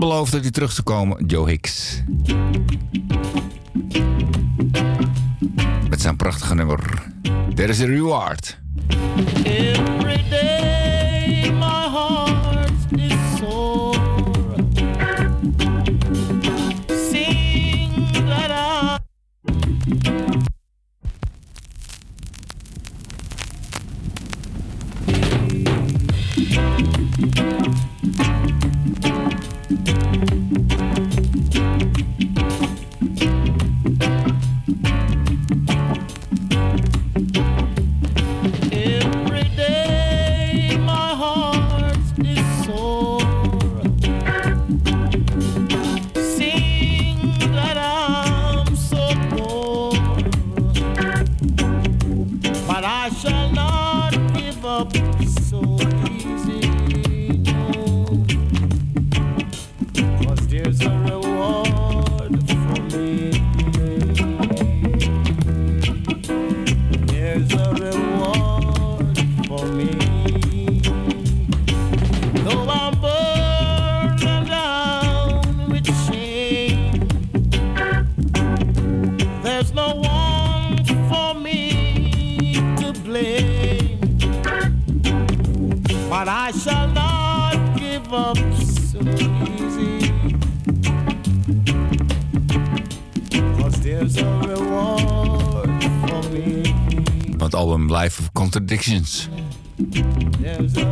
[0.08, 1.25] Beloofd dat hij terug zou komen.
[1.25, 2.03] Joe Hicks.
[5.90, 6.80] Met zijn prachtige nummer.
[7.56, 8.58] There is a reward.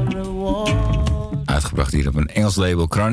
[0.10, 0.72] Reward.
[1.46, 3.10] Uitgebracht hier op een Engels label, feel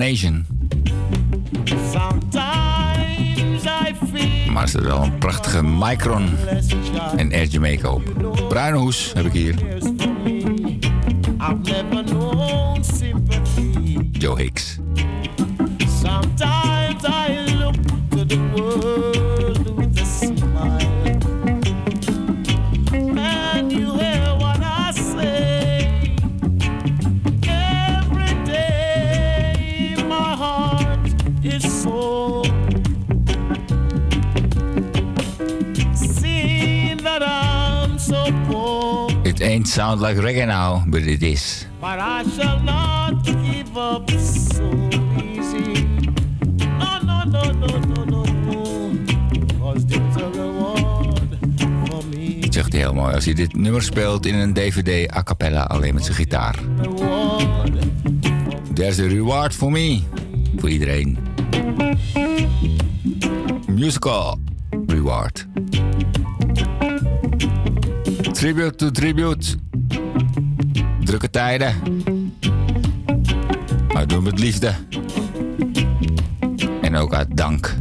[4.52, 6.28] Maar er zit wel een prachtige Micron
[7.16, 8.02] en Air Jamaica op.
[8.48, 9.79] Bruine hoes heb ik hier.
[39.70, 41.66] Sound like reggae now, but it is.
[41.80, 44.66] But I shall not give up so
[45.22, 45.86] easy.
[46.78, 49.74] No, no, no, no, no, no, no.
[49.86, 51.38] There's a reward
[51.88, 52.40] for me.
[52.40, 53.14] Dat zegt hij heel mooi.
[53.14, 56.58] Als hij dit nummer speelt in een DVD a cappella, alleen met zijn gitaar.
[58.74, 60.00] There's a reward for me.
[60.56, 61.18] Voor iedereen.
[63.66, 64.38] Musical
[64.86, 65.46] reward.
[68.32, 69.59] Tribute to tribute.
[71.10, 71.74] Drukke tijden.
[73.92, 74.74] Maar doen met liefde.
[76.80, 77.74] En ook uit dank.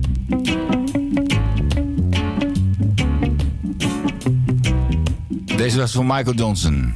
[5.57, 6.95] Deze was van Michael Johnson.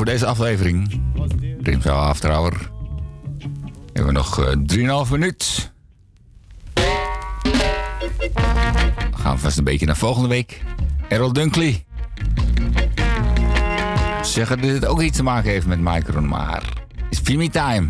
[0.00, 1.00] Voor deze aflevering.
[1.62, 2.70] Rimshow After Hour.
[3.38, 5.72] We hebben nog eh, 3,5 minuut.
[6.74, 6.84] Dan
[9.12, 10.62] gaan we vast een beetje naar volgende week.
[11.08, 11.84] Errol Dunkley.
[14.22, 16.62] Zeggen dat dit ook iets te maken heeft met Micron, maar
[17.10, 17.88] is VV Time.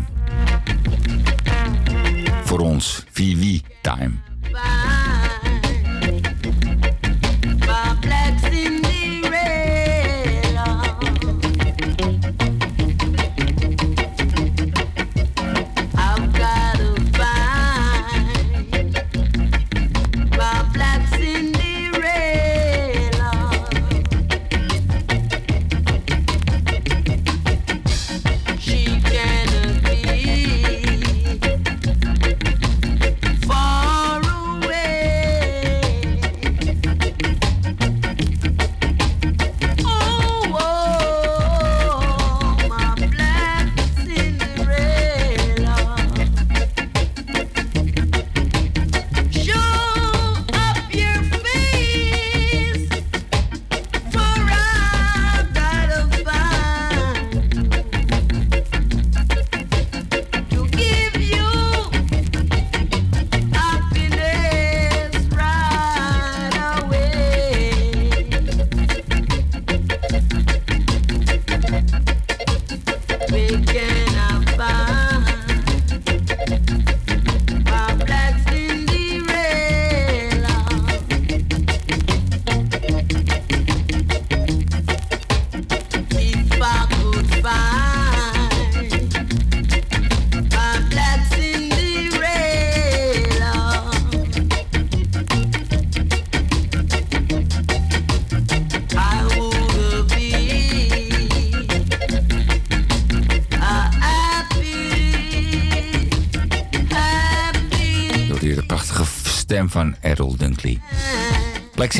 [2.43, 4.30] Voor ons, VV Time.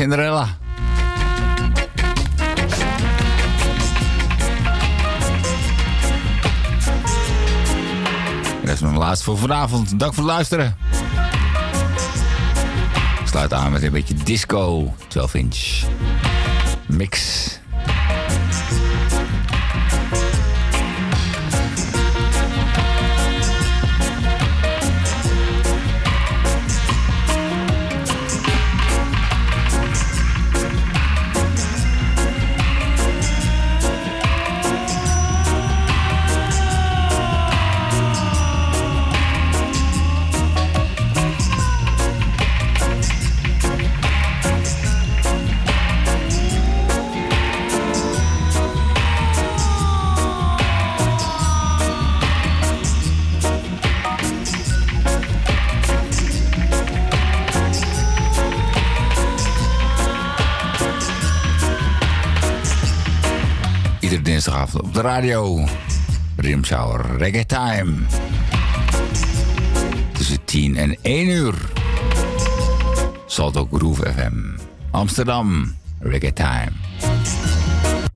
[0.02, 0.48] Cinderella.
[8.64, 9.98] Dat is mijn laatste voor vanavond.
[9.98, 10.76] Dank voor het luisteren.
[13.20, 15.82] Ik sluit aan met een beetje disco 12 inch
[16.86, 17.42] mix.
[65.02, 65.64] Radio.
[66.36, 68.06] Rimshower Reggae Time.
[70.12, 71.54] Tussen 10 en 1 uur.
[73.26, 74.58] Salto Groove FM.
[74.90, 76.91] Amsterdam Reggae Time.